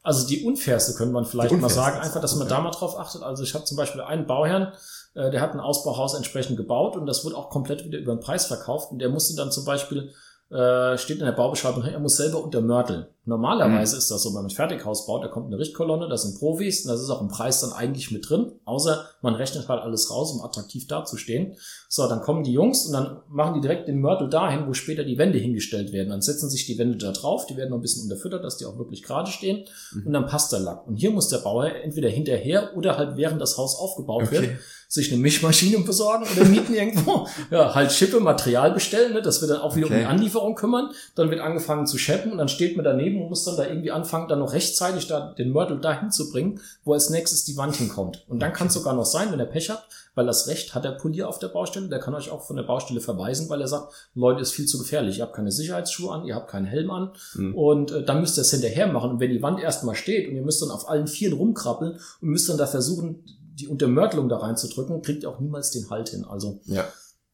Also 0.02 0.26
die 0.26 0.44
unfairste 0.44 0.92
könnte 0.94 1.14
man 1.14 1.24
vielleicht 1.24 1.56
mal 1.58 1.70
sagen, 1.70 1.98
einfach, 1.98 2.20
dass 2.20 2.32
man 2.34 2.42
unfair. 2.42 2.58
da 2.58 2.62
mal 2.62 2.70
drauf 2.72 2.98
achtet. 2.98 3.22
Also 3.22 3.42
ich 3.42 3.54
habe 3.54 3.64
zum 3.64 3.78
Beispiel 3.78 4.02
einen 4.02 4.26
Bauherrn, 4.26 4.72
äh, 5.14 5.30
der 5.30 5.40
hat 5.40 5.52
ein 5.54 5.60
Ausbauhaus 5.60 6.12
entsprechend 6.14 6.58
gebaut 6.58 6.96
und 6.96 7.06
das 7.06 7.24
wurde 7.24 7.36
auch 7.36 7.48
komplett 7.48 7.84
wieder 7.86 7.98
über 7.98 8.14
den 8.14 8.20
Preis 8.20 8.44
verkauft 8.46 8.90
und 8.92 8.98
der 8.98 9.08
musste 9.08 9.34
dann 9.34 9.50
zum 9.50 9.64
Beispiel, 9.64 10.12
äh, 10.50 10.98
steht 10.98 11.20
in 11.20 11.24
der 11.24 11.32
Baubeschreibung, 11.32 11.84
er 11.84 12.00
muss 12.00 12.16
selber 12.16 12.42
untermörteln. 12.44 13.06
Normalerweise 13.26 13.94
mhm. 13.94 13.98
ist 13.98 14.10
das 14.10 14.22
so, 14.22 14.30
wenn 14.30 14.34
man 14.34 14.46
ein 14.46 14.50
Fertighaus 14.50 15.06
baut, 15.06 15.24
da 15.24 15.28
kommt 15.28 15.46
eine 15.46 15.58
Richtkolonne, 15.58 16.08
das 16.08 16.22
sind 16.22 16.38
Profis, 16.38 16.84
und 16.84 16.90
das 16.90 17.00
ist 17.00 17.08
auch 17.08 17.22
im 17.22 17.28
Preis 17.28 17.60
dann 17.60 17.72
eigentlich 17.72 18.10
mit 18.10 18.28
drin, 18.28 18.52
außer 18.66 19.06
man 19.22 19.34
rechnet 19.34 19.66
halt 19.68 19.80
alles 19.82 20.10
raus, 20.10 20.32
um 20.32 20.44
attraktiv 20.44 20.86
dazustehen. 20.86 21.56
So, 21.88 22.06
dann 22.06 22.20
kommen 22.20 22.44
die 22.44 22.52
Jungs 22.52 22.86
und 22.86 22.92
dann 22.92 23.22
machen 23.28 23.54
die 23.54 23.60
direkt 23.62 23.88
den 23.88 24.00
Mörtel 24.00 24.28
dahin, 24.28 24.66
wo 24.66 24.74
später 24.74 25.04
die 25.04 25.16
Wände 25.16 25.38
hingestellt 25.38 25.92
werden. 25.92 26.10
Dann 26.10 26.20
setzen 26.20 26.50
sich 26.50 26.66
die 26.66 26.76
Wände 26.76 26.98
da 26.98 27.12
drauf, 27.12 27.46
die 27.46 27.56
werden 27.56 27.70
noch 27.70 27.78
ein 27.78 27.82
bisschen 27.82 28.02
unterfüttert, 28.02 28.44
dass 28.44 28.58
die 28.58 28.66
auch 28.66 28.76
wirklich 28.76 29.02
gerade 29.02 29.30
stehen 29.30 29.64
mhm. 29.94 30.06
und 30.06 30.12
dann 30.12 30.26
passt 30.26 30.52
der 30.52 30.60
Lack. 30.60 30.86
Und 30.86 30.96
hier 30.96 31.10
muss 31.10 31.28
der 31.28 31.38
Bauer 31.38 31.66
entweder 31.66 32.10
hinterher 32.10 32.76
oder 32.76 32.98
halt 32.98 33.16
während 33.16 33.40
das 33.40 33.56
Haus 33.56 33.78
aufgebaut 33.78 34.24
okay. 34.24 34.42
wird, 34.42 34.50
sich 34.94 35.12
eine 35.12 35.20
Mischmaschine 35.20 35.78
besorgen 35.80 36.24
oder 36.34 36.44
mieten 36.44 36.74
irgendwo. 36.74 37.26
Ja, 37.50 37.74
halt 37.74 37.92
Schippe, 37.92 38.20
Material 38.20 38.72
bestellen, 38.72 39.12
ne, 39.12 39.22
dass 39.22 39.40
wir 39.40 39.48
dann 39.48 39.58
auch 39.58 39.76
wieder 39.76 39.86
okay. 39.86 39.94
um 39.94 40.00
die 40.00 40.06
Anlieferung 40.06 40.54
kümmern. 40.54 40.90
Dann 41.14 41.30
wird 41.30 41.40
angefangen 41.40 41.86
zu 41.86 41.98
scheppen 41.98 42.32
und 42.32 42.38
dann 42.38 42.48
steht 42.48 42.76
man 42.76 42.84
daneben 42.84 43.13
und 43.22 43.28
muss 43.28 43.44
dann 43.44 43.56
da 43.56 43.66
irgendwie 43.66 43.90
anfangen, 43.90 44.28
dann 44.28 44.38
noch 44.38 44.52
rechtzeitig 44.52 45.06
da 45.06 45.32
den 45.32 45.50
Mörtel 45.50 45.80
dahin 45.80 46.10
zu 46.10 46.30
bringen, 46.30 46.60
wo 46.84 46.92
als 46.92 47.10
nächstes 47.10 47.44
die 47.44 47.56
Wand 47.56 47.76
hinkommt. 47.76 48.24
Und 48.28 48.40
dann 48.40 48.52
kann 48.52 48.68
es 48.68 48.74
sogar 48.74 48.94
noch 48.94 49.04
sein, 49.04 49.30
wenn 49.32 49.40
er 49.40 49.46
Pech 49.46 49.70
hat, 49.70 49.86
weil 50.14 50.26
das 50.26 50.46
Recht 50.48 50.74
hat 50.74 50.84
der 50.84 50.92
Polier 50.92 51.28
auf 51.28 51.38
der 51.38 51.48
Baustelle, 51.48 51.88
der 51.88 51.98
kann 51.98 52.14
euch 52.14 52.30
auch 52.30 52.42
von 52.42 52.56
der 52.56 52.62
Baustelle 52.62 53.00
verweisen, 53.00 53.48
weil 53.48 53.60
er 53.60 53.68
sagt, 53.68 53.92
Leute, 54.14 54.42
ist 54.42 54.52
viel 54.52 54.66
zu 54.66 54.78
gefährlich, 54.78 55.18
ihr 55.18 55.24
habt 55.24 55.34
keine 55.34 55.52
Sicherheitsschuhe 55.52 56.12
an, 56.12 56.24
ihr 56.24 56.34
habt 56.34 56.50
keinen 56.50 56.66
Helm 56.66 56.90
an 56.90 57.12
mhm. 57.34 57.54
und 57.54 57.90
äh, 57.90 58.04
dann 58.04 58.20
müsst 58.20 58.38
ihr 58.38 58.42
es 58.42 58.50
hinterher 58.50 58.86
machen. 58.86 59.12
Und 59.12 59.20
wenn 59.20 59.30
die 59.30 59.42
Wand 59.42 59.60
erstmal 59.60 59.94
steht 59.94 60.28
und 60.28 60.36
ihr 60.36 60.42
müsst 60.42 60.62
dann 60.62 60.70
auf 60.70 60.88
allen 60.88 61.06
Vieren 61.06 61.36
rumkrabbeln 61.36 61.98
und 62.20 62.28
müsst 62.28 62.48
dann 62.48 62.58
da 62.58 62.66
versuchen, 62.66 63.24
die 63.54 63.68
Untermörtelung 63.68 64.28
da 64.28 64.38
reinzudrücken, 64.38 65.02
kriegt 65.02 65.22
ihr 65.22 65.30
auch 65.30 65.40
niemals 65.40 65.70
den 65.70 65.88
Halt 65.90 66.08
hin. 66.08 66.24
Also 66.24 66.60
ja. 66.64 66.84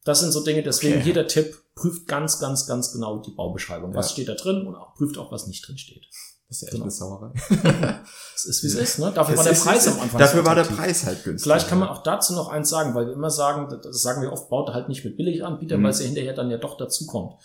Das 0.03 0.19
sind 0.19 0.31
so 0.31 0.43
Dinge, 0.43 0.63
deswegen 0.63 0.97
okay. 0.97 1.07
jeder 1.07 1.27
Tipp 1.27 1.55
prüft 1.75 2.07
ganz, 2.07 2.39
ganz, 2.39 2.65
ganz 2.65 2.91
genau 2.91 3.19
die 3.19 3.31
Baubeschreibung. 3.31 3.93
Was 3.93 4.09
ja. 4.09 4.13
steht 4.13 4.29
da 4.29 4.35
drin 4.35 4.65
und 4.65 4.75
auch, 4.75 4.93
prüft 4.95 5.17
auch, 5.17 5.31
was 5.31 5.47
nicht 5.47 5.67
drin 5.67 5.77
steht. 5.77 6.05
Das 6.47 6.57
ist 6.57 6.61
ja 6.63 6.67
echt 6.67 6.73
genau. 6.73 6.83
eine 6.85 6.91
Sauerei. 6.91 8.01
Es 8.35 8.45
ist, 8.45 8.63
wie 8.63 8.67
es 8.67 8.73
ist, 8.73 8.99
ne? 8.99 9.11
Dafür 9.13 9.35
es 9.35 9.37
war 9.37 9.45
der 9.45 9.59
Preis 9.59 9.87
am 9.87 9.99
Anfang. 9.99 10.19
Dafür 10.19 10.45
war 10.45 10.55
der 10.55 10.63
Preis 10.63 11.05
halt 11.05 11.23
günstig. 11.23 11.43
Vielleicht 11.43 11.67
kann 11.67 11.77
man 11.77 11.89
auch 11.89 12.01
dazu 12.01 12.33
noch 12.33 12.49
eins 12.49 12.69
sagen, 12.69 12.95
weil 12.95 13.05
wir 13.05 13.13
immer 13.13 13.29
sagen, 13.29 13.69
das 13.83 14.01
sagen 14.01 14.23
wir 14.23 14.31
oft, 14.31 14.49
baut 14.49 14.73
halt 14.73 14.89
nicht 14.89 15.05
mit 15.05 15.15
Billiganbietern, 15.15 15.79
mhm. 15.79 15.83
weil 15.83 15.91
es 15.91 15.99
ja 15.99 16.07
hinterher 16.07 16.33
dann 16.33 16.49
ja 16.49 16.57
doch 16.57 16.75
dazukommt. 16.75 17.35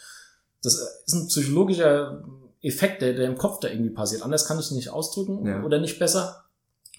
Das 0.62 0.74
ist 1.04 1.14
ein 1.14 1.26
psychologischer 1.28 2.24
Effekt, 2.62 3.02
der, 3.02 3.12
der 3.12 3.26
im 3.26 3.36
Kopf 3.36 3.60
da 3.60 3.68
irgendwie 3.68 3.90
passiert. 3.90 4.22
Anders 4.22 4.46
kann 4.46 4.58
ich 4.58 4.64
es 4.64 4.70
nicht 4.72 4.88
ausdrücken 4.88 5.46
ja. 5.46 5.62
oder 5.62 5.78
nicht 5.78 5.98
besser. 5.98 6.44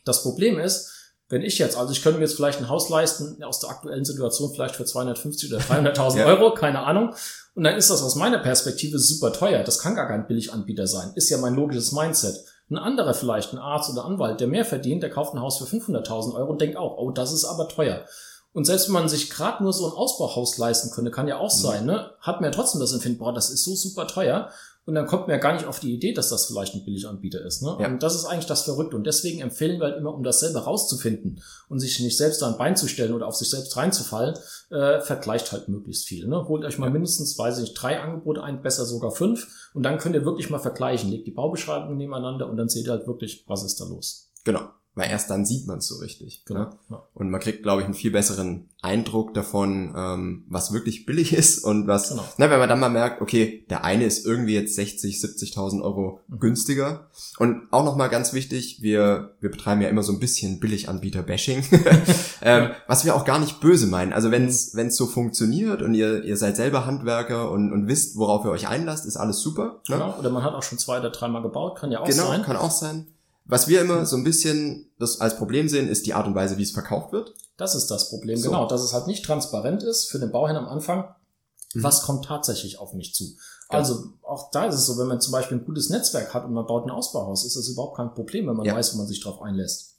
Das 0.06 0.22
Problem 0.22 0.60
ist, 0.60 0.97
wenn 1.30 1.42
ich 1.42 1.58
jetzt, 1.58 1.78
also 1.78 1.92
ich 1.92 2.02
könnte 2.02 2.20
mir 2.20 2.26
jetzt 2.26 2.36
vielleicht 2.36 2.60
ein 2.60 2.70
Haus 2.70 2.90
leisten, 2.90 3.44
aus 3.44 3.60
der 3.60 3.70
aktuellen 3.70 4.06
Situation 4.06 4.52
vielleicht 4.54 4.76
für 4.76 4.86
250 4.86 5.54
oder 5.54 5.62
300.000 5.64 6.18
ja. 6.20 6.26
Euro, 6.26 6.54
keine 6.54 6.80
Ahnung. 6.80 7.14
Und 7.54 7.64
dann 7.64 7.76
ist 7.76 7.90
das 7.90 8.04
aus 8.04 8.16
meiner 8.16 8.40
Perspektive 8.40 9.00
super 9.00 9.34
teuer. 9.34 9.64
Das 9.64 9.80
kann 9.80 9.96
gar 9.96 10.08
kein 10.08 10.28
Billiganbieter 10.28 10.88
sein. 10.88 11.12
Ist 11.16 11.30
ja 11.30 11.38
mein 11.38 11.56
logisches 11.56 11.92
Mindset. 11.92 12.46
Ein 12.70 12.78
anderer 12.78 13.14
vielleicht, 13.14 13.54
ein 13.54 13.60
Arzt 13.60 13.90
oder 13.92 14.06
Anwalt, 14.06 14.40
der 14.40 14.48
mehr 14.48 14.66
verdient, 14.66 15.02
der 15.02 15.10
kauft 15.10 15.34
ein 15.34 15.42
Haus 15.42 15.58
für 15.58 15.64
500.000 15.64 16.36
Euro 16.36 16.52
und 16.52 16.62
denkt 16.62 16.78
auch, 16.78 16.98
oh, 16.98 17.12
das 17.12 17.32
ist 17.32 17.46
aber 17.46 17.68
teuer. 17.70 18.06
Und 18.58 18.66
selbst 18.66 18.88
wenn 18.88 18.94
man 18.94 19.08
sich 19.08 19.30
gerade 19.30 19.62
nur 19.62 19.72
so 19.72 19.86
ein 19.86 19.92
Ausbauhaus 19.92 20.58
leisten 20.58 20.90
könnte, 20.90 21.12
kann 21.12 21.28
ja 21.28 21.38
auch 21.38 21.54
mhm. 21.56 21.62
sein, 21.62 21.86
ne? 21.86 22.10
hat 22.20 22.42
man 22.42 22.46
ja 22.46 22.56
trotzdem 22.56 22.82
das 22.82 22.92
Empfinden, 22.92 23.20
boah, 23.20 23.32
das 23.32 23.52
ist 23.52 23.64
so 23.64 23.76
super 23.76 24.08
teuer. 24.08 24.50
Und 24.88 24.96
dann 24.96 25.06
kommt 25.06 25.28
man 25.28 25.36
ja 25.36 25.38
gar 25.38 25.54
nicht 25.54 25.68
auf 25.68 25.80
die 25.80 25.94
Idee, 25.94 26.12
dass 26.12 26.30
das 26.30 26.48
vielleicht 26.48 26.74
ein 26.74 26.84
Billiganbieter 26.84 27.46
ist. 27.46 27.62
Ne? 27.62 27.78
Ja. 27.80 27.86
Und 27.86 28.02
das 28.02 28.16
ist 28.16 28.26
eigentlich 28.26 28.48
das 28.48 28.64
Verrückte. 28.64 28.96
Und 28.96 29.06
deswegen 29.06 29.42
empfehlen 29.42 29.80
wir 29.80 29.86
halt 29.86 29.98
immer, 29.98 30.12
um 30.12 30.24
das 30.24 30.40
selber 30.40 30.62
rauszufinden 30.62 31.40
und 31.70 31.80
sich 31.80 32.00
nicht 32.00 32.18
selbst 32.18 32.42
da 32.42 32.48
ein 32.48 32.58
Bein 32.58 32.76
zu 32.76 32.88
stellen 32.88 33.14
oder 33.14 33.28
auf 33.28 33.36
sich 33.36 33.48
selbst 33.48 33.78
reinzufallen, 33.78 34.34
äh, 34.72 35.02
vergleicht 35.02 35.52
halt 35.52 35.70
möglichst 35.70 36.08
viel. 36.08 36.28
Ne? 36.28 36.48
Holt 36.48 36.66
euch 36.66 36.80
mal 36.80 36.88
ja. 36.88 36.94
mindestens, 36.94 37.38
weiß 37.38 37.60
ich 37.60 37.62
nicht, 37.66 37.74
drei 37.76 38.00
Angebote 38.00 38.42
ein, 38.42 38.64
besser 38.64 38.86
sogar 38.86 39.12
fünf. 39.12 39.70
Und 39.76 39.84
dann 39.84 40.00
könnt 40.00 40.16
ihr 40.16 40.26
wirklich 40.26 40.50
mal 40.50 40.58
vergleichen. 40.58 41.12
Legt 41.12 41.28
die 41.28 41.32
Baubeschreibungen 41.32 41.96
nebeneinander 41.96 42.50
und 42.50 42.58
dann 42.58 42.70
seht 42.70 42.88
ihr 42.88 42.94
halt 42.94 43.06
wirklich, 43.06 43.44
was 43.46 43.64
ist 43.64 43.80
da 43.80 43.86
los. 43.86 44.32
Genau 44.46 44.62
weil 44.98 45.12
erst 45.12 45.30
dann 45.30 45.46
sieht 45.46 45.68
man 45.68 45.78
es 45.78 45.88
so 45.88 46.00
richtig. 46.00 46.44
Genau. 46.46 46.72
Ne? 46.90 47.00
Und 47.14 47.30
man 47.30 47.40
kriegt, 47.40 47.62
glaube 47.62 47.82
ich, 47.82 47.86
einen 47.86 47.94
viel 47.94 48.10
besseren 48.10 48.68
Eindruck 48.82 49.36
davon, 49.36 49.94
ähm, 49.96 50.46
was 50.50 50.74
wirklich 50.74 51.06
billig 51.06 51.34
ist 51.38 51.64
und 51.64 51.86
was, 51.86 52.10
genau. 52.10 52.24
na, 52.38 52.50
wenn 52.50 52.58
man 52.58 52.68
dann 52.68 52.80
mal 52.80 52.90
merkt, 52.90 53.22
okay, 53.22 53.64
der 53.70 53.84
eine 53.84 54.06
ist 54.06 54.26
irgendwie 54.26 54.56
jetzt 54.56 54.74
60, 54.74 55.18
70.000 55.18 55.84
Euro 55.84 56.22
mhm. 56.28 56.40
günstiger. 56.40 57.12
Und 57.38 57.68
auch 57.70 57.86
nochmal 57.86 58.10
ganz 58.10 58.34
wichtig, 58.34 58.82
wir, 58.82 59.36
wir 59.40 59.52
betreiben 59.52 59.82
ja 59.82 59.90
immer 59.90 60.02
so 60.02 60.14
ein 60.14 60.20
bisschen 60.20 60.60
Billiganbieter-Bashing, 60.60 61.64
ähm, 62.42 62.72
was 62.88 63.06
wir 63.06 63.16
auch 63.16 63.24
gar 63.24 63.38
nicht 63.38 63.60
böse 63.60 63.86
meinen. 63.86 64.14
Also 64.14 64.32
wenn 64.32 64.48
es 64.48 64.74
mhm. 64.74 64.90
so 64.90 65.06
funktioniert 65.06 65.84
und 65.84 65.94
ihr, 65.94 66.24
ihr 66.24 66.38
seid 66.38 66.56
selber 66.56 66.88
Handwerker 66.88 67.52
und, 67.52 67.72
und 67.72 67.88
wisst, 67.88 68.18
worauf 68.18 68.46
ihr 68.46 68.52
euch 68.52 68.68
einlasst, 68.68 69.06
ist 69.06 69.18
alles 69.18 69.42
super. 69.42 69.82
Ne? 69.90 69.98
Genau. 69.98 70.18
Oder 70.18 70.32
man 70.32 70.44
hat 70.44 70.56
auch 70.56 70.64
schon 70.64 70.80
zwei 70.80 70.98
oder 71.00 71.12
dreimal 71.12 71.44
gebaut, 71.44 71.78
kann 71.78 71.92
ja 71.92 72.00
auch 72.00 72.06
genau, 72.08 72.30
sein. 72.30 72.42
Genau, 72.42 72.46
kann 72.48 72.58
auch 72.58 72.72
sein. 72.72 73.06
Was 73.48 73.68
wir 73.68 73.82
immer 73.82 74.06
so 74.06 74.18
ein 74.18 74.24
bisschen 74.24 74.92
das 75.00 75.22
als 75.22 75.38
Problem 75.38 75.70
sehen, 75.70 75.88
ist 75.88 76.06
die 76.06 76.14
Art 76.14 76.28
und 76.28 76.36
Weise, 76.36 76.58
wie 76.58 76.64
es 76.64 76.72
verkauft 76.72 77.14
wird. 77.14 77.34
Das 77.56 77.76
ist 77.76 77.88
das 77.88 78.10
Problem, 78.10 78.38
so. 78.38 78.50
genau. 78.50 78.68
Dass 78.68 78.84
es 78.84 78.94
halt 78.94 79.08
nicht 79.08 79.26
transparent 79.26 79.84
ist 79.84 80.06
für 80.06 80.20
den 80.20 80.32
Bauherrn 80.32 80.58
am 80.58 80.68
Anfang. 80.68 81.06
Mhm. 81.74 81.84
Was 81.84 82.04
kommt 82.04 82.26
tatsächlich 82.26 82.80
auf 82.80 82.94
mich 82.94 83.14
zu? 83.14 83.24
Ja. 83.72 83.80
Also 83.80 84.14
auch 84.22 84.52
da 84.52 84.66
ist 84.66 84.76
es 84.76 84.86
so, 84.86 84.98
wenn 84.98 85.08
man 85.08 85.22
zum 85.22 85.32
Beispiel 85.32 85.58
ein 85.58 85.66
gutes 85.66 85.90
Netzwerk 85.90 86.34
hat 86.34 86.46
und 86.46 86.54
man 86.54 86.66
baut 86.66 86.86
ein 86.86 86.92
Ausbauhaus, 86.92 87.46
ist 87.46 87.56
das 87.56 87.68
überhaupt 87.68 87.98
kein 87.98 88.14
Problem, 88.14 88.48
wenn 88.48 88.56
man 88.56 88.66
ja. 88.66 88.76
weiß, 88.76 88.94
wo 88.94 88.98
man 88.98 89.08
sich 89.08 89.22
drauf 89.22 89.42
einlässt. 89.42 89.97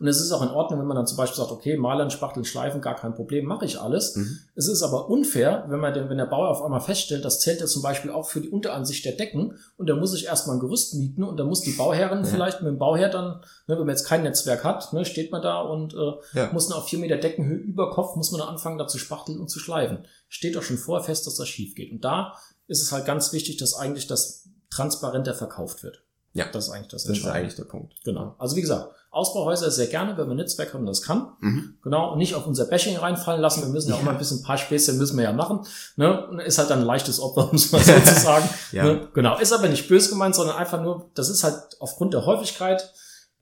Und 0.00 0.08
es 0.08 0.18
ist 0.18 0.32
auch 0.32 0.40
in 0.40 0.48
Ordnung, 0.48 0.80
wenn 0.80 0.86
man 0.86 0.96
dann 0.96 1.06
zum 1.06 1.18
Beispiel 1.18 1.36
sagt, 1.36 1.52
okay, 1.52 1.76
Malern, 1.76 2.10
Spachteln, 2.10 2.46
Schleifen, 2.46 2.80
gar 2.80 2.96
kein 2.96 3.14
Problem, 3.14 3.44
mache 3.44 3.66
ich 3.66 3.78
alles. 3.78 4.16
Mhm. 4.16 4.38
Es 4.54 4.66
ist 4.66 4.82
aber 4.82 5.10
unfair, 5.10 5.66
wenn 5.68 5.78
man 5.78 5.92
den, 5.92 6.08
wenn 6.08 6.16
der 6.16 6.24
Bauer 6.24 6.48
auf 6.48 6.62
einmal 6.62 6.80
feststellt, 6.80 7.22
das 7.22 7.40
zählt 7.40 7.60
ja 7.60 7.66
zum 7.66 7.82
Beispiel 7.82 8.10
auch 8.10 8.26
für 8.26 8.40
die 8.40 8.48
Unteransicht 8.48 9.04
der 9.04 9.12
Decken 9.12 9.58
und 9.76 9.90
da 9.90 9.94
muss 9.94 10.14
ich 10.14 10.24
erstmal 10.24 10.56
ein 10.56 10.60
Gerüst 10.60 10.94
mieten 10.94 11.22
und 11.22 11.36
da 11.36 11.44
muss 11.44 11.60
die 11.60 11.72
Bauherrin 11.72 12.20
ja. 12.20 12.24
vielleicht 12.24 12.62
mit 12.62 12.68
dem 12.68 12.78
Bauherr 12.78 13.10
dann, 13.10 13.42
ne, 13.66 13.76
wenn 13.76 13.80
man 13.80 13.90
jetzt 13.90 14.06
kein 14.06 14.22
Netzwerk 14.22 14.64
hat, 14.64 14.90
ne, 14.94 15.04
steht 15.04 15.32
man 15.32 15.42
da 15.42 15.60
und 15.60 15.92
äh, 15.92 16.12
ja. 16.32 16.50
muss 16.50 16.68
dann 16.68 16.78
auf 16.78 16.88
vier 16.88 16.98
Meter 16.98 17.18
Deckenhöhe 17.18 17.58
über 17.58 17.90
Kopf, 17.90 18.16
muss 18.16 18.32
man 18.32 18.40
dann 18.40 18.48
anfangen, 18.48 18.78
da 18.78 18.86
zu 18.86 18.96
spachteln 18.96 19.38
und 19.38 19.50
zu 19.50 19.58
schleifen. 19.58 20.06
Steht 20.28 20.56
doch 20.56 20.62
schon 20.62 20.78
vorher 20.78 21.04
fest, 21.04 21.26
dass 21.26 21.34
das 21.34 21.46
schief 21.46 21.74
geht. 21.74 21.92
Und 21.92 22.06
da 22.06 22.38
ist 22.68 22.80
es 22.80 22.90
halt 22.90 23.04
ganz 23.04 23.34
wichtig, 23.34 23.58
dass 23.58 23.74
eigentlich 23.74 24.06
das 24.06 24.48
transparenter 24.70 25.34
verkauft 25.34 25.82
wird. 25.82 26.04
Ja. 26.32 26.46
Das 26.52 26.68
ist 26.68 26.70
eigentlich 26.70 26.88
das 26.88 27.04
Das 27.04 27.18
ist 27.18 27.26
eigentlich 27.26 27.56
der 27.56 27.64
Punkt. 27.64 27.94
Genau. 28.04 28.34
Also 28.38 28.56
wie 28.56 28.60
gesagt, 28.60 28.94
Ausbauhäuser 29.12 29.70
sehr 29.72 29.88
gerne, 29.88 30.16
wenn 30.16 30.28
man 30.28 30.36
Netzwerk 30.36 30.72
hat 30.72 30.80
und 30.80 30.86
das 30.86 31.02
kann. 31.02 31.32
Mhm. 31.40 31.74
Genau. 31.82 32.12
Und 32.12 32.18
nicht 32.18 32.36
auf 32.36 32.46
unser 32.46 32.64
Bashing 32.66 32.96
reinfallen 32.96 33.40
lassen. 33.40 33.62
Wir 33.62 33.68
müssen 33.68 33.90
ja 33.90 33.96
auch 33.96 34.02
mal 34.02 34.12
ein 34.12 34.18
bisschen 34.18 34.38
ein 34.38 34.42
paar 34.44 34.56
Späßchen 34.56 34.98
müssen 34.98 35.16
wir 35.16 35.24
ja 35.24 35.32
machen. 35.32 35.60
Ne? 35.96 36.40
Ist 36.46 36.58
halt 36.58 36.70
dann 36.70 36.80
ein 36.80 36.84
leichtes 36.84 37.18
Opfer, 37.18 37.48
muss 37.52 37.72
man 37.72 37.82
sozusagen. 37.82 38.48
ja. 38.72 38.84
ne? 38.84 39.08
Genau. 39.12 39.36
Ist 39.38 39.52
aber 39.52 39.68
nicht 39.68 39.88
böse 39.88 40.10
gemeint, 40.10 40.36
sondern 40.36 40.56
einfach 40.56 40.80
nur, 40.80 41.10
das 41.14 41.28
ist 41.28 41.42
halt 41.42 41.56
aufgrund 41.80 42.14
der 42.14 42.24
Häufigkeit 42.24 42.92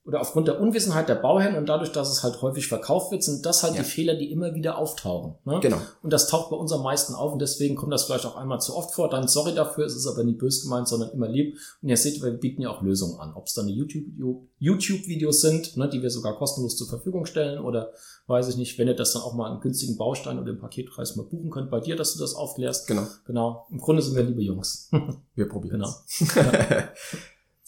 oder 0.09 0.23
aufgrund 0.23 0.49
der 0.49 0.59
Unwissenheit 0.59 1.11
der 1.11 1.16
Bauherren 1.16 1.57
und 1.57 1.68
dadurch, 1.68 1.92
dass 1.92 2.11
es 2.11 2.23
halt 2.23 2.40
häufig 2.40 2.66
verkauft 2.66 3.12
wird, 3.12 3.23
sind 3.23 3.44
das 3.44 3.62
halt 3.62 3.75
ja. 3.75 3.83
die 3.83 3.88
Fehler, 3.88 4.14
die 4.14 4.33
immer 4.33 4.55
wieder 4.55 4.79
auftauchen. 4.79 5.35
Ne? 5.44 5.61
Genau. 5.61 5.77
Und 6.03 6.14
das 6.14 6.29
taucht 6.29 6.49
bei 6.49 6.57
uns 6.57 6.73
am 6.73 6.83
meisten 6.83 7.14
auf 7.14 7.35
und 7.35 7.42
deswegen 7.42 7.77
kommt 7.77 7.92
das 7.92 8.05
vielleicht 8.05 8.25
auch 8.25 8.35
einmal 8.35 8.59
zu 8.59 8.75
oft 8.75 8.94
vor. 8.94 9.11
Dann 9.11 9.29
sorry 9.29 9.55
dafür, 9.55 9.85
es 9.85 9.94
ist 9.94 10.07
aber 10.07 10.25
nie 10.25 10.33
böse 10.33 10.62
gemeint, 10.62 10.88
sondern 10.88 11.11
immer 11.11 11.29
lieb. 11.29 11.59
Und 11.83 11.90
ihr 11.90 11.97
seht, 11.99 12.23
wir 12.23 12.31
bieten 12.31 12.62
ja 12.62 12.71
auch 12.71 12.81
Lösungen 12.81 13.21
an. 13.21 13.35
Ob 13.35 13.49
es 13.49 13.53
dann 13.53 13.68
YouTube-Videos 13.68 14.49
YouTube 14.59 15.35
sind, 15.35 15.77
ne, 15.77 15.90
die 15.90 16.01
wir 16.01 16.09
sogar 16.09 16.38
kostenlos 16.38 16.79
zur 16.79 16.88
Verfügung 16.88 17.27
stellen 17.27 17.59
oder 17.62 17.92
weiß 18.29 18.49
ich 18.49 18.57
nicht, 18.57 18.79
wenn 18.79 18.88
ihr 18.88 18.97
das 18.97 19.12
dann 19.12 19.21
auch 19.21 19.35
mal 19.35 19.51
einen 19.51 19.61
günstigen 19.61 19.99
Baustein 19.99 20.38
oder 20.38 20.53
im 20.53 20.59
Paketpreis 20.59 21.16
mal 21.16 21.25
buchen 21.25 21.51
könnt 21.51 21.71
bei 21.71 21.81
dir, 21.81 21.97
dass 21.97 22.14
du 22.14 22.18
das 22.18 22.35
aufklärst. 22.35 22.87
Genau. 22.87 23.07
Genau. 23.27 23.66
Im 23.71 23.77
Grunde 23.79 24.01
sind 24.01 24.16
wir 24.16 24.23
liebe 24.23 24.40
Jungs. 24.40 24.90
wir 25.35 25.49
probieren. 25.51 25.83
Genau. 25.83 25.94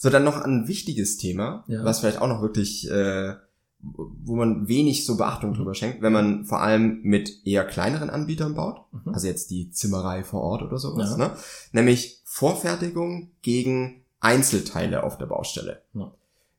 So, 0.01 0.09
dann 0.09 0.23
noch 0.23 0.41
ein 0.41 0.67
wichtiges 0.67 1.17
Thema, 1.17 1.63
ja. 1.67 1.85
was 1.85 1.99
vielleicht 1.99 2.23
auch 2.23 2.27
noch 2.27 2.41
wirklich, 2.41 2.89
äh, 2.89 3.35
wo 3.83 4.35
man 4.35 4.67
wenig 4.67 5.05
so 5.05 5.15
Beachtung 5.15 5.53
drüber 5.53 5.75
schenkt, 5.75 6.01
wenn 6.01 6.11
man 6.11 6.43
vor 6.45 6.59
allem 6.59 7.01
mit 7.03 7.45
eher 7.45 7.63
kleineren 7.65 8.09
Anbietern 8.09 8.55
baut, 8.55 8.81
mhm. 8.91 9.13
also 9.13 9.27
jetzt 9.27 9.51
die 9.51 9.69
Zimmerei 9.69 10.23
vor 10.23 10.41
Ort 10.41 10.63
oder 10.63 10.79
sowas, 10.79 11.11
ja. 11.11 11.17
ne? 11.17 11.31
nämlich 11.71 12.19
Vorfertigung 12.23 13.29
gegen 13.43 14.01
Einzelteile 14.19 15.03
auf 15.03 15.19
der 15.19 15.27
Baustelle. 15.27 15.83
Ja. 15.93 16.11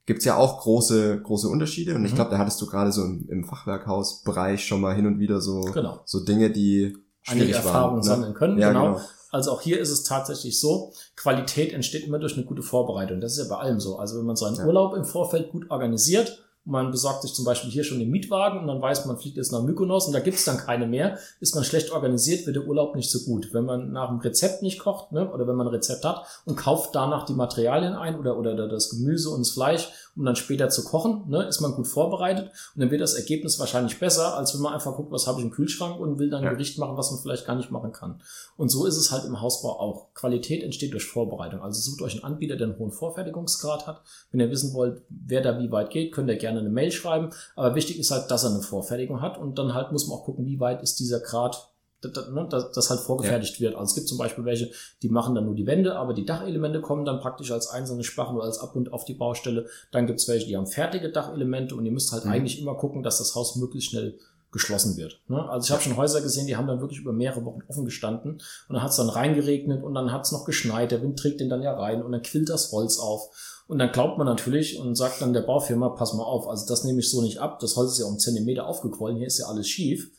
Gibt's 0.06 0.24
ja 0.24 0.36
auch 0.36 0.60
große, 0.60 1.20
große 1.20 1.48
Unterschiede 1.48 1.96
und 1.96 2.04
ich 2.04 2.12
mhm. 2.12 2.16
glaube, 2.16 2.30
da 2.30 2.38
hattest 2.38 2.62
du 2.62 2.66
gerade 2.66 2.92
so 2.92 3.02
im, 3.02 3.28
im 3.28 3.44
Fachwerkhausbereich 3.44 4.64
schon 4.64 4.80
mal 4.80 4.94
hin 4.94 5.06
und 5.06 5.18
wieder 5.18 5.40
so, 5.40 5.62
genau. 5.62 6.00
so 6.04 6.24
Dinge, 6.24 6.50
die 6.50 6.96
schwierig 7.22 7.42
Einige 7.42 7.56
Erfahrungen 7.56 7.98
ne? 7.98 8.04
sammeln 8.04 8.34
können. 8.34 8.56
Ja, 8.60 8.68
genau. 8.68 8.92
genau. 8.92 9.00
Also 9.32 9.50
auch 9.50 9.62
hier 9.62 9.80
ist 9.80 9.90
es 9.90 10.04
tatsächlich 10.04 10.60
so, 10.60 10.92
Qualität 11.16 11.72
entsteht 11.72 12.06
immer 12.06 12.18
durch 12.18 12.34
eine 12.34 12.44
gute 12.44 12.62
Vorbereitung. 12.62 13.20
Das 13.20 13.32
ist 13.32 13.38
ja 13.38 13.54
bei 13.54 13.60
allem 13.60 13.80
so. 13.80 13.96
Also 13.96 14.18
wenn 14.18 14.26
man 14.26 14.36
seinen 14.36 14.56
ja. 14.56 14.66
Urlaub 14.66 14.94
im 14.94 15.04
Vorfeld 15.04 15.50
gut 15.50 15.70
organisiert, 15.70 16.38
man 16.64 16.92
besorgt 16.92 17.22
sich 17.22 17.34
zum 17.34 17.44
Beispiel 17.44 17.70
hier 17.70 17.82
schon 17.82 17.98
den 17.98 18.10
Mietwagen 18.10 18.60
und 18.60 18.68
dann 18.68 18.80
weiß 18.80 19.06
man, 19.06 19.18
fliegt 19.18 19.36
jetzt 19.36 19.50
nach 19.50 19.62
Mykonos 19.62 20.06
und 20.06 20.12
da 20.12 20.20
gibt's 20.20 20.44
dann 20.44 20.58
keine 20.58 20.86
mehr, 20.86 21.18
ist 21.40 21.56
man 21.56 21.64
schlecht 21.64 21.90
organisiert, 21.90 22.46
wird 22.46 22.56
der 22.56 22.66
Urlaub 22.66 22.94
nicht 22.94 23.10
so 23.10 23.20
gut. 23.20 23.52
Wenn 23.52 23.64
man 23.64 23.90
nach 23.90 24.10
dem 24.10 24.20
Rezept 24.20 24.62
nicht 24.62 24.78
kocht, 24.78 25.10
ne, 25.10 25.28
oder 25.32 25.48
wenn 25.48 25.56
man 25.56 25.66
ein 25.66 25.74
Rezept 25.74 26.04
hat 26.04 26.24
und 26.44 26.56
kauft 26.56 26.94
danach 26.94 27.26
die 27.26 27.32
Materialien 27.32 27.94
ein 27.94 28.16
oder, 28.16 28.38
oder 28.38 28.68
das 28.68 28.90
Gemüse 28.90 29.30
und 29.30 29.40
das 29.40 29.50
Fleisch 29.50 29.90
um 30.14 30.24
dann 30.24 30.36
später 30.36 30.68
zu 30.68 30.84
kochen, 30.84 31.28
ne, 31.28 31.44
ist 31.44 31.60
man 31.60 31.72
gut 31.72 31.86
vorbereitet 31.86 32.50
und 32.74 32.80
dann 32.80 32.90
wird 32.90 33.00
das 33.00 33.14
Ergebnis 33.14 33.58
wahrscheinlich 33.58 33.98
besser, 33.98 34.36
als 34.36 34.54
wenn 34.54 34.60
man 34.60 34.74
einfach 34.74 34.94
guckt, 34.94 35.10
was 35.10 35.26
habe 35.26 35.38
ich 35.38 35.44
im 35.44 35.50
Kühlschrank 35.50 35.98
und 35.98 36.18
will 36.18 36.28
dann 36.28 36.44
ein 36.44 36.50
Gericht 36.50 36.78
machen, 36.78 36.96
was 36.96 37.10
man 37.10 37.20
vielleicht 37.20 37.46
gar 37.46 37.56
nicht 37.56 37.70
machen 37.70 37.92
kann. 37.92 38.20
Und 38.56 38.68
so 38.68 38.84
ist 38.84 38.96
es 38.96 39.10
halt 39.10 39.24
im 39.24 39.40
Hausbau 39.40 39.80
auch. 39.80 40.12
Qualität 40.14 40.62
entsteht 40.62 40.92
durch 40.92 41.06
Vorbereitung. 41.06 41.60
Also 41.60 41.80
sucht 41.80 42.02
euch 42.02 42.12
einen 42.12 42.24
Anbieter, 42.24 42.56
der 42.56 42.68
einen 42.68 42.78
hohen 42.78 42.92
Vorfertigungsgrad 42.92 43.86
hat. 43.86 44.02
Wenn 44.30 44.40
ihr 44.40 44.50
wissen 44.50 44.74
wollt, 44.74 45.02
wer 45.08 45.40
da 45.40 45.58
wie 45.58 45.72
weit 45.72 45.90
geht, 45.90 46.12
könnt 46.12 46.28
ihr 46.28 46.36
gerne 46.36 46.60
eine 46.60 46.68
Mail 46.68 46.92
schreiben. 46.92 47.30
Aber 47.56 47.74
wichtig 47.74 47.98
ist 47.98 48.10
halt, 48.10 48.30
dass 48.30 48.44
er 48.44 48.50
eine 48.50 48.62
Vorfertigung 48.62 49.20
hat 49.22 49.38
und 49.38 49.58
dann 49.58 49.74
halt 49.74 49.92
muss 49.92 50.06
man 50.06 50.18
auch 50.18 50.24
gucken, 50.24 50.46
wie 50.46 50.60
weit 50.60 50.82
ist 50.82 51.00
dieser 51.00 51.20
Grad 51.20 51.71
dass 52.02 52.72
das 52.72 52.90
halt 52.90 53.00
vorgefertigt 53.00 53.54
ja. 53.56 53.60
wird. 53.60 53.74
Also 53.74 53.90
es 53.90 53.94
gibt 53.94 54.08
zum 54.08 54.18
Beispiel 54.18 54.44
welche, 54.44 54.70
die 55.02 55.08
machen 55.08 55.34
dann 55.34 55.44
nur 55.44 55.54
die 55.54 55.66
Wände, 55.66 55.96
aber 55.96 56.14
die 56.14 56.26
Dachelemente 56.26 56.80
kommen 56.80 57.04
dann 57.04 57.20
praktisch 57.20 57.50
als 57.52 57.68
einzelne 57.68 58.04
Sparren 58.04 58.36
oder 58.36 58.44
als 58.44 58.58
Abbund 58.58 58.92
auf 58.92 59.04
die 59.04 59.14
Baustelle. 59.14 59.66
Dann 59.90 60.06
gibt 60.06 60.20
es 60.20 60.28
welche, 60.28 60.46
die 60.46 60.56
haben 60.56 60.66
fertige 60.66 61.10
Dachelemente 61.10 61.74
und 61.74 61.86
ihr 61.86 61.92
müsst 61.92 62.12
halt 62.12 62.24
mhm. 62.24 62.32
eigentlich 62.32 62.60
immer 62.60 62.74
gucken, 62.74 63.02
dass 63.02 63.18
das 63.18 63.34
Haus 63.34 63.56
möglichst 63.56 63.90
schnell 63.90 64.18
geschlossen 64.50 64.98
wird. 64.98 65.20
Ne? 65.28 65.48
Also 65.48 65.66
ich 65.66 65.70
habe 65.70 65.82
schon 65.82 65.96
Häuser 65.96 66.20
gesehen, 66.20 66.46
die 66.46 66.56
haben 66.56 66.66
dann 66.66 66.80
wirklich 66.80 67.00
über 67.00 67.12
mehrere 67.12 67.44
Wochen 67.44 67.62
offen 67.68 67.86
gestanden 67.86 68.32
und 68.32 68.42
dann 68.74 68.82
hat 68.82 68.90
es 68.90 68.96
dann 68.96 69.08
reingeregnet 69.08 69.82
und 69.82 69.94
dann 69.94 70.12
hat 70.12 70.26
es 70.26 70.32
noch 70.32 70.44
geschneit, 70.44 70.90
der 70.90 71.02
Wind 71.02 71.18
trägt 71.18 71.40
den 71.40 71.48
dann 71.48 71.62
ja 71.62 71.74
rein 71.74 72.02
und 72.02 72.12
dann 72.12 72.22
quillt 72.22 72.50
das 72.50 72.70
Holz 72.70 72.98
auf. 72.98 73.30
Und 73.66 73.78
dann 73.78 73.92
glaubt 73.92 74.18
man 74.18 74.26
natürlich 74.26 74.78
und 74.78 74.94
sagt 74.94 75.22
dann 75.22 75.32
der 75.32 75.40
Baufirma, 75.40 75.88
pass 75.90 76.12
mal 76.12 76.24
auf, 76.24 76.46
also 76.48 76.66
das 76.66 76.84
nehme 76.84 77.00
ich 77.00 77.10
so 77.10 77.22
nicht 77.22 77.38
ab, 77.38 77.60
das 77.60 77.76
Holz 77.76 77.92
ist 77.92 78.00
ja 78.00 78.06
um 78.06 78.18
Zentimeter 78.18 78.66
aufgequollen, 78.66 79.16
hier 79.16 79.26
ist 79.26 79.38
ja 79.38 79.46
alles 79.46 79.68
schief 79.68 80.10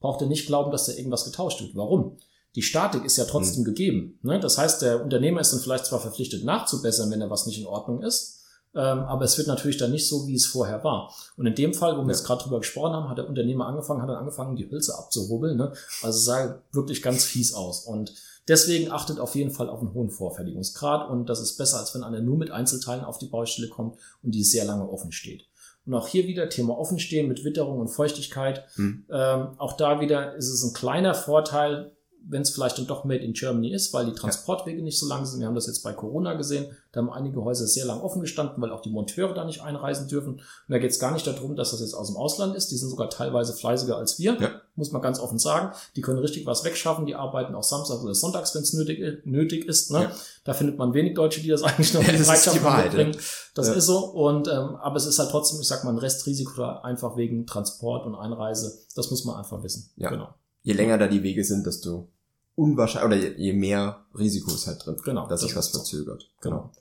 braucht 0.00 0.20
ihr 0.20 0.26
nicht 0.26 0.46
glauben, 0.46 0.70
dass 0.70 0.86
da 0.86 0.92
irgendwas 0.92 1.24
getauscht 1.24 1.60
wird. 1.60 1.74
Warum? 1.74 2.18
Die 2.54 2.62
Statik 2.62 3.04
ist 3.04 3.18
ja 3.18 3.24
trotzdem 3.24 3.60
mhm. 3.60 3.66
gegeben. 3.66 4.18
Ne? 4.22 4.40
Das 4.40 4.58
heißt, 4.58 4.82
der 4.82 5.02
Unternehmer 5.02 5.40
ist 5.40 5.52
dann 5.52 5.60
vielleicht 5.60 5.86
zwar 5.86 6.00
verpflichtet 6.00 6.44
nachzubessern, 6.44 7.10
wenn 7.10 7.20
er 7.20 7.30
was 7.30 7.46
nicht 7.46 7.58
in 7.58 7.66
Ordnung 7.66 8.02
ist, 8.02 8.36
ähm, 8.74 9.00
aber 9.00 9.24
es 9.24 9.38
wird 9.38 9.46
natürlich 9.48 9.78
dann 9.78 9.90
nicht 9.90 10.08
so, 10.08 10.26
wie 10.26 10.34
es 10.34 10.46
vorher 10.46 10.82
war. 10.84 11.12
Und 11.36 11.46
in 11.46 11.54
dem 11.54 11.74
Fall, 11.74 11.96
wo 11.96 12.02
wir 12.02 12.08
ja. 12.08 12.12
jetzt 12.12 12.24
gerade 12.24 12.42
drüber 12.42 12.58
gesprochen 12.58 12.92
haben, 12.92 13.08
hat 13.08 13.18
der 13.18 13.28
Unternehmer 13.28 13.66
angefangen, 13.66 14.02
hat 14.02 14.08
dann 14.08 14.16
angefangen, 14.16 14.56
die 14.56 14.70
Hölzer 14.70 14.98
abzurubbeln. 14.98 15.56
Ne? 15.56 15.72
Also 16.02 16.18
sah 16.18 16.62
wirklich 16.72 17.02
ganz 17.02 17.24
fies 17.24 17.54
aus. 17.54 17.86
Und 17.86 18.14
deswegen 18.48 18.90
achtet 18.90 19.18
auf 19.18 19.34
jeden 19.34 19.50
Fall 19.50 19.68
auf 19.68 19.80
einen 19.80 19.94
hohen 19.94 20.10
Vorfertigungsgrad 20.10 21.10
und 21.10 21.28
das 21.28 21.40
ist 21.40 21.56
besser, 21.56 21.78
als 21.78 21.94
wenn 21.94 22.04
einer 22.04 22.20
nur 22.20 22.36
mit 22.36 22.50
Einzelteilen 22.50 23.04
auf 23.04 23.18
die 23.18 23.26
Baustelle 23.26 23.68
kommt 23.68 23.96
und 24.22 24.34
die 24.34 24.44
sehr 24.44 24.64
lange 24.64 24.88
offen 24.88 25.12
steht. 25.12 25.46
Und 25.86 25.94
auch 25.94 26.08
hier 26.08 26.26
wieder 26.26 26.48
Thema 26.48 26.76
Offenstehen 26.76 27.28
mit 27.28 27.44
Witterung 27.44 27.78
und 27.78 27.88
Feuchtigkeit. 27.88 28.66
Hm. 28.74 29.04
Ähm, 29.10 29.48
auch 29.58 29.76
da 29.76 30.00
wieder 30.00 30.34
ist 30.34 30.50
es 30.50 30.64
ein 30.64 30.74
kleiner 30.74 31.14
Vorteil, 31.14 31.95
wenn 32.28 32.42
es 32.42 32.50
vielleicht 32.50 32.78
dann 32.78 32.86
doch 32.86 33.04
Made 33.04 33.24
in 33.24 33.32
Germany 33.32 33.72
ist, 33.72 33.92
weil 33.94 34.06
die 34.06 34.12
Transportwege 34.12 34.78
ja. 34.78 34.84
nicht 34.84 34.98
so 34.98 35.06
lang 35.06 35.24
sind. 35.24 35.40
Wir 35.40 35.46
haben 35.46 35.54
das 35.54 35.66
jetzt 35.66 35.82
bei 35.82 35.92
Corona 35.92 36.34
gesehen. 36.34 36.66
Da 36.92 37.00
haben 37.00 37.10
einige 37.10 37.44
Häuser 37.44 37.66
sehr 37.66 37.84
lang 37.84 38.00
offen 38.00 38.20
gestanden, 38.20 38.60
weil 38.60 38.72
auch 38.72 38.80
die 38.80 38.90
Monteure 38.90 39.34
da 39.34 39.44
nicht 39.44 39.62
einreisen 39.62 40.08
dürfen. 40.08 40.34
Und 40.34 40.42
da 40.68 40.78
geht 40.78 40.90
es 40.90 40.98
gar 40.98 41.12
nicht 41.12 41.26
darum, 41.26 41.54
dass 41.54 41.70
das 41.70 41.80
jetzt 41.80 41.94
aus 41.94 42.08
dem 42.08 42.16
Ausland 42.16 42.56
ist. 42.56 42.70
Die 42.70 42.76
sind 42.76 42.88
sogar 42.88 43.10
teilweise 43.10 43.52
fleißiger 43.52 43.96
als 43.96 44.18
wir, 44.18 44.36
ja. 44.40 44.60
muss 44.74 44.92
man 44.92 45.02
ganz 45.02 45.20
offen 45.20 45.38
sagen. 45.38 45.74
Die 45.94 46.00
können 46.00 46.18
richtig 46.18 46.46
was 46.46 46.64
wegschaffen. 46.64 47.06
Die 47.06 47.14
arbeiten 47.14 47.54
auch 47.54 47.62
samstags 47.62 48.02
oder 48.02 48.14
sonntags, 48.14 48.54
wenn 48.54 48.62
es 48.62 48.72
nötig, 48.72 49.24
nötig 49.24 49.66
ist. 49.66 49.92
Ne? 49.92 50.02
Ja. 50.02 50.12
Da 50.44 50.54
findet 50.54 50.78
man 50.78 50.94
wenig 50.94 51.14
Deutsche, 51.14 51.40
die 51.40 51.48
das 51.48 51.62
eigentlich 51.64 51.94
noch 51.94 52.00
in 52.00 52.16
die 52.16 52.22
Bereitschaft 52.22 52.62
mitbringen. 52.62 53.16
Das 53.54 53.68
ist 53.68 53.86
so. 53.86 53.98
Und 53.98 54.48
ähm, 54.48 54.76
aber 54.76 54.96
es 54.96 55.06
ist 55.06 55.18
halt 55.18 55.30
trotzdem, 55.30 55.60
ich 55.60 55.68
sag 55.68 55.84
mal, 55.84 55.90
ein 55.90 55.98
Restrisiko 55.98 56.62
einfach 56.62 57.16
wegen 57.16 57.46
Transport 57.46 58.04
und 58.04 58.14
Einreise. 58.14 58.78
Das 58.94 59.10
muss 59.10 59.24
man 59.24 59.36
einfach 59.36 59.62
wissen. 59.62 59.90
Ja. 59.96 60.10
Genau. 60.10 60.34
Je 60.62 60.72
länger 60.72 60.98
da 60.98 61.06
die 61.06 61.22
Wege 61.22 61.44
sind, 61.44 61.64
desto 61.64 62.08
unwahrscheinlich, 62.56 63.20
oder 63.20 63.38
je 63.38 63.52
mehr 63.52 64.04
Risiko 64.18 64.50
ist 64.50 64.66
halt 64.66 64.84
drin, 64.84 64.96
genau, 65.04 65.28
dass 65.28 65.42
sich 65.42 65.54
was 65.54 65.68
verzögert. 65.68 66.28
Genau. 66.40 66.72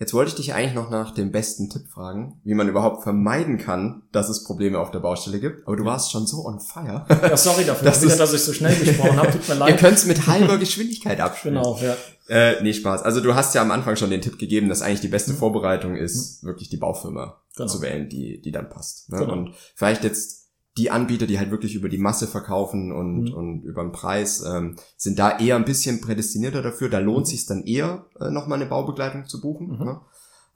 Jetzt 0.00 0.14
wollte 0.14 0.28
ich 0.28 0.36
dich 0.36 0.54
eigentlich 0.54 0.74
noch 0.74 0.90
nach 0.90 1.12
dem 1.12 1.32
besten 1.32 1.70
Tipp 1.70 1.88
fragen, 1.88 2.40
wie 2.44 2.54
man 2.54 2.68
überhaupt 2.68 3.02
vermeiden 3.02 3.58
kann, 3.58 4.02
dass 4.12 4.28
es 4.28 4.44
Probleme 4.44 4.78
auf 4.78 4.92
der 4.92 5.00
Baustelle 5.00 5.40
gibt. 5.40 5.66
Aber 5.66 5.76
du 5.76 5.84
warst 5.84 6.12
schon 6.12 6.24
so 6.24 6.46
on 6.46 6.60
fire. 6.60 7.04
Ja, 7.08 7.36
sorry 7.36 7.64
dafür, 7.64 7.84
dass, 7.90 8.02
wieder, 8.02 8.16
dass 8.16 8.32
ich 8.32 8.42
so 8.42 8.52
schnell 8.52 8.76
gesprochen 8.76 9.16
habe. 9.16 9.32
Tut 9.32 9.48
mir 9.48 9.54
leid. 9.56 9.70
Ihr 9.70 9.76
könnt 9.76 9.98
es 9.98 10.06
mit 10.06 10.28
halber 10.28 10.58
Geschwindigkeit 10.58 11.18
abspielen. 11.20 11.56
Genau, 11.56 11.80
ja. 11.82 11.96
Äh, 12.28 12.62
nee, 12.62 12.74
Spaß. 12.74 13.02
Also 13.02 13.20
du 13.20 13.34
hast 13.34 13.56
ja 13.56 13.62
am 13.62 13.72
Anfang 13.72 13.96
schon 13.96 14.10
den 14.10 14.20
Tipp 14.20 14.38
gegeben, 14.38 14.68
dass 14.68 14.82
eigentlich 14.82 15.00
die 15.00 15.08
beste 15.08 15.32
mhm. 15.32 15.38
Vorbereitung 15.38 15.96
ist, 15.96 16.44
mhm. 16.44 16.48
wirklich 16.48 16.68
die 16.68 16.76
Baufirma 16.76 17.42
genau. 17.56 17.68
zu 17.68 17.82
wählen, 17.82 18.08
die, 18.08 18.40
die 18.40 18.52
dann 18.52 18.68
passt. 18.68 19.10
Ne? 19.10 19.18
Genau. 19.18 19.32
Und 19.32 19.54
vielleicht 19.74 20.04
jetzt 20.04 20.47
die 20.78 20.90
Anbieter, 20.90 21.26
die 21.26 21.38
halt 21.38 21.50
wirklich 21.50 21.74
über 21.74 21.88
die 21.88 21.98
Masse 21.98 22.26
verkaufen 22.26 22.92
und, 22.92 23.24
mhm. 23.24 23.34
und 23.34 23.62
über 23.64 23.82
den 23.82 23.92
Preis, 23.92 24.42
ähm, 24.42 24.76
sind 24.96 25.18
da 25.18 25.38
eher 25.38 25.56
ein 25.56 25.64
bisschen 25.64 26.00
prädestinierter 26.00 26.62
dafür. 26.62 26.88
Da 26.88 27.00
lohnt 27.00 27.26
mhm. 27.26 27.30
sich 27.30 27.46
dann 27.46 27.64
eher, 27.64 28.06
äh, 28.20 28.30
nochmal 28.30 28.60
eine 28.60 28.68
Baubegleitung 28.68 29.26
zu 29.26 29.40
buchen. 29.40 29.78
Mhm. 29.78 29.84
Ne? 29.84 30.00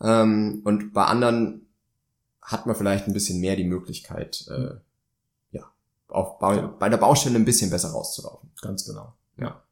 Ähm, 0.01 0.63
und 0.65 0.93
bei 0.93 1.05
anderen 1.05 1.67
hat 2.41 2.67
man 2.67 2.77
vielleicht 2.77 3.07
ein 3.07 3.13
bisschen 3.13 3.41
mehr 3.41 3.57
die 3.57 3.65
Möglichkeit, 3.65 4.47
äh, 4.49 4.59
mhm. 4.59 4.81
ja, 5.51 5.65
auch 6.09 6.39
bei, 6.39 6.57
ja. 6.57 6.67
bei 6.67 6.89
der 6.89 6.97
Baustelle 6.97 7.37
ein 7.37 7.45
bisschen 7.45 7.71
besser 7.71 7.91
rauszulaufen. 7.91 8.51
Ganz 8.63 8.85
genau. 8.85 9.15
Ja. 9.37 9.63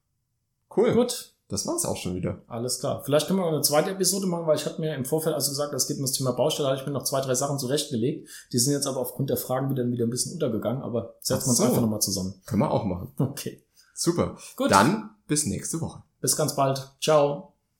Cool. 0.74 0.92
Gut. 0.94 1.34
Das 1.50 1.66
war's 1.66 1.84
auch 1.84 1.96
schon 1.96 2.14
wieder. 2.14 2.42
Alles 2.46 2.78
klar. 2.78 3.02
Vielleicht 3.04 3.26
können 3.26 3.40
wir 3.40 3.46
eine 3.46 3.60
zweite 3.60 3.90
Episode 3.90 4.26
machen, 4.26 4.46
weil 4.46 4.56
ich 4.56 4.64
hatte 4.64 4.80
mir 4.80 4.94
im 4.94 5.04
Vorfeld 5.04 5.34
also 5.34 5.50
gesagt, 5.50 5.74
es 5.74 5.88
geht 5.88 5.96
um 5.96 6.04
das 6.04 6.12
Thema 6.12 6.32
Baustelle, 6.32 6.68
da 6.68 6.70
habe 6.70 6.80
ich 6.80 6.86
mir 6.86 6.92
noch 6.92 7.04
zwei, 7.04 7.20
drei 7.20 7.34
Sachen 7.34 7.58
zurechtgelegt. 7.58 8.28
Die 8.52 8.58
sind 8.58 8.72
jetzt 8.72 8.86
aber 8.86 9.00
aufgrund 9.00 9.30
der 9.30 9.36
Fragen 9.36 9.68
wieder, 9.68 9.86
wieder 9.90 10.06
ein 10.06 10.10
bisschen 10.10 10.32
untergegangen, 10.32 10.82
aber 10.82 11.16
setzen 11.20 11.46
wir 11.46 11.50
uns 11.50 11.58
so. 11.58 11.64
einfach 11.64 11.80
nochmal 11.80 12.00
zusammen. 12.00 12.40
Können 12.46 12.62
wir 12.62 12.70
auch 12.70 12.84
machen. 12.84 13.12
Okay. 13.18 13.64
Super. 13.94 14.36
Gut. 14.56 14.70
Dann 14.70 15.10
bis 15.26 15.44
nächste 15.44 15.80
Woche. 15.80 16.02
Bis 16.20 16.36
ganz 16.36 16.54
bald. 16.54 16.90
Ciao. 17.00 17.54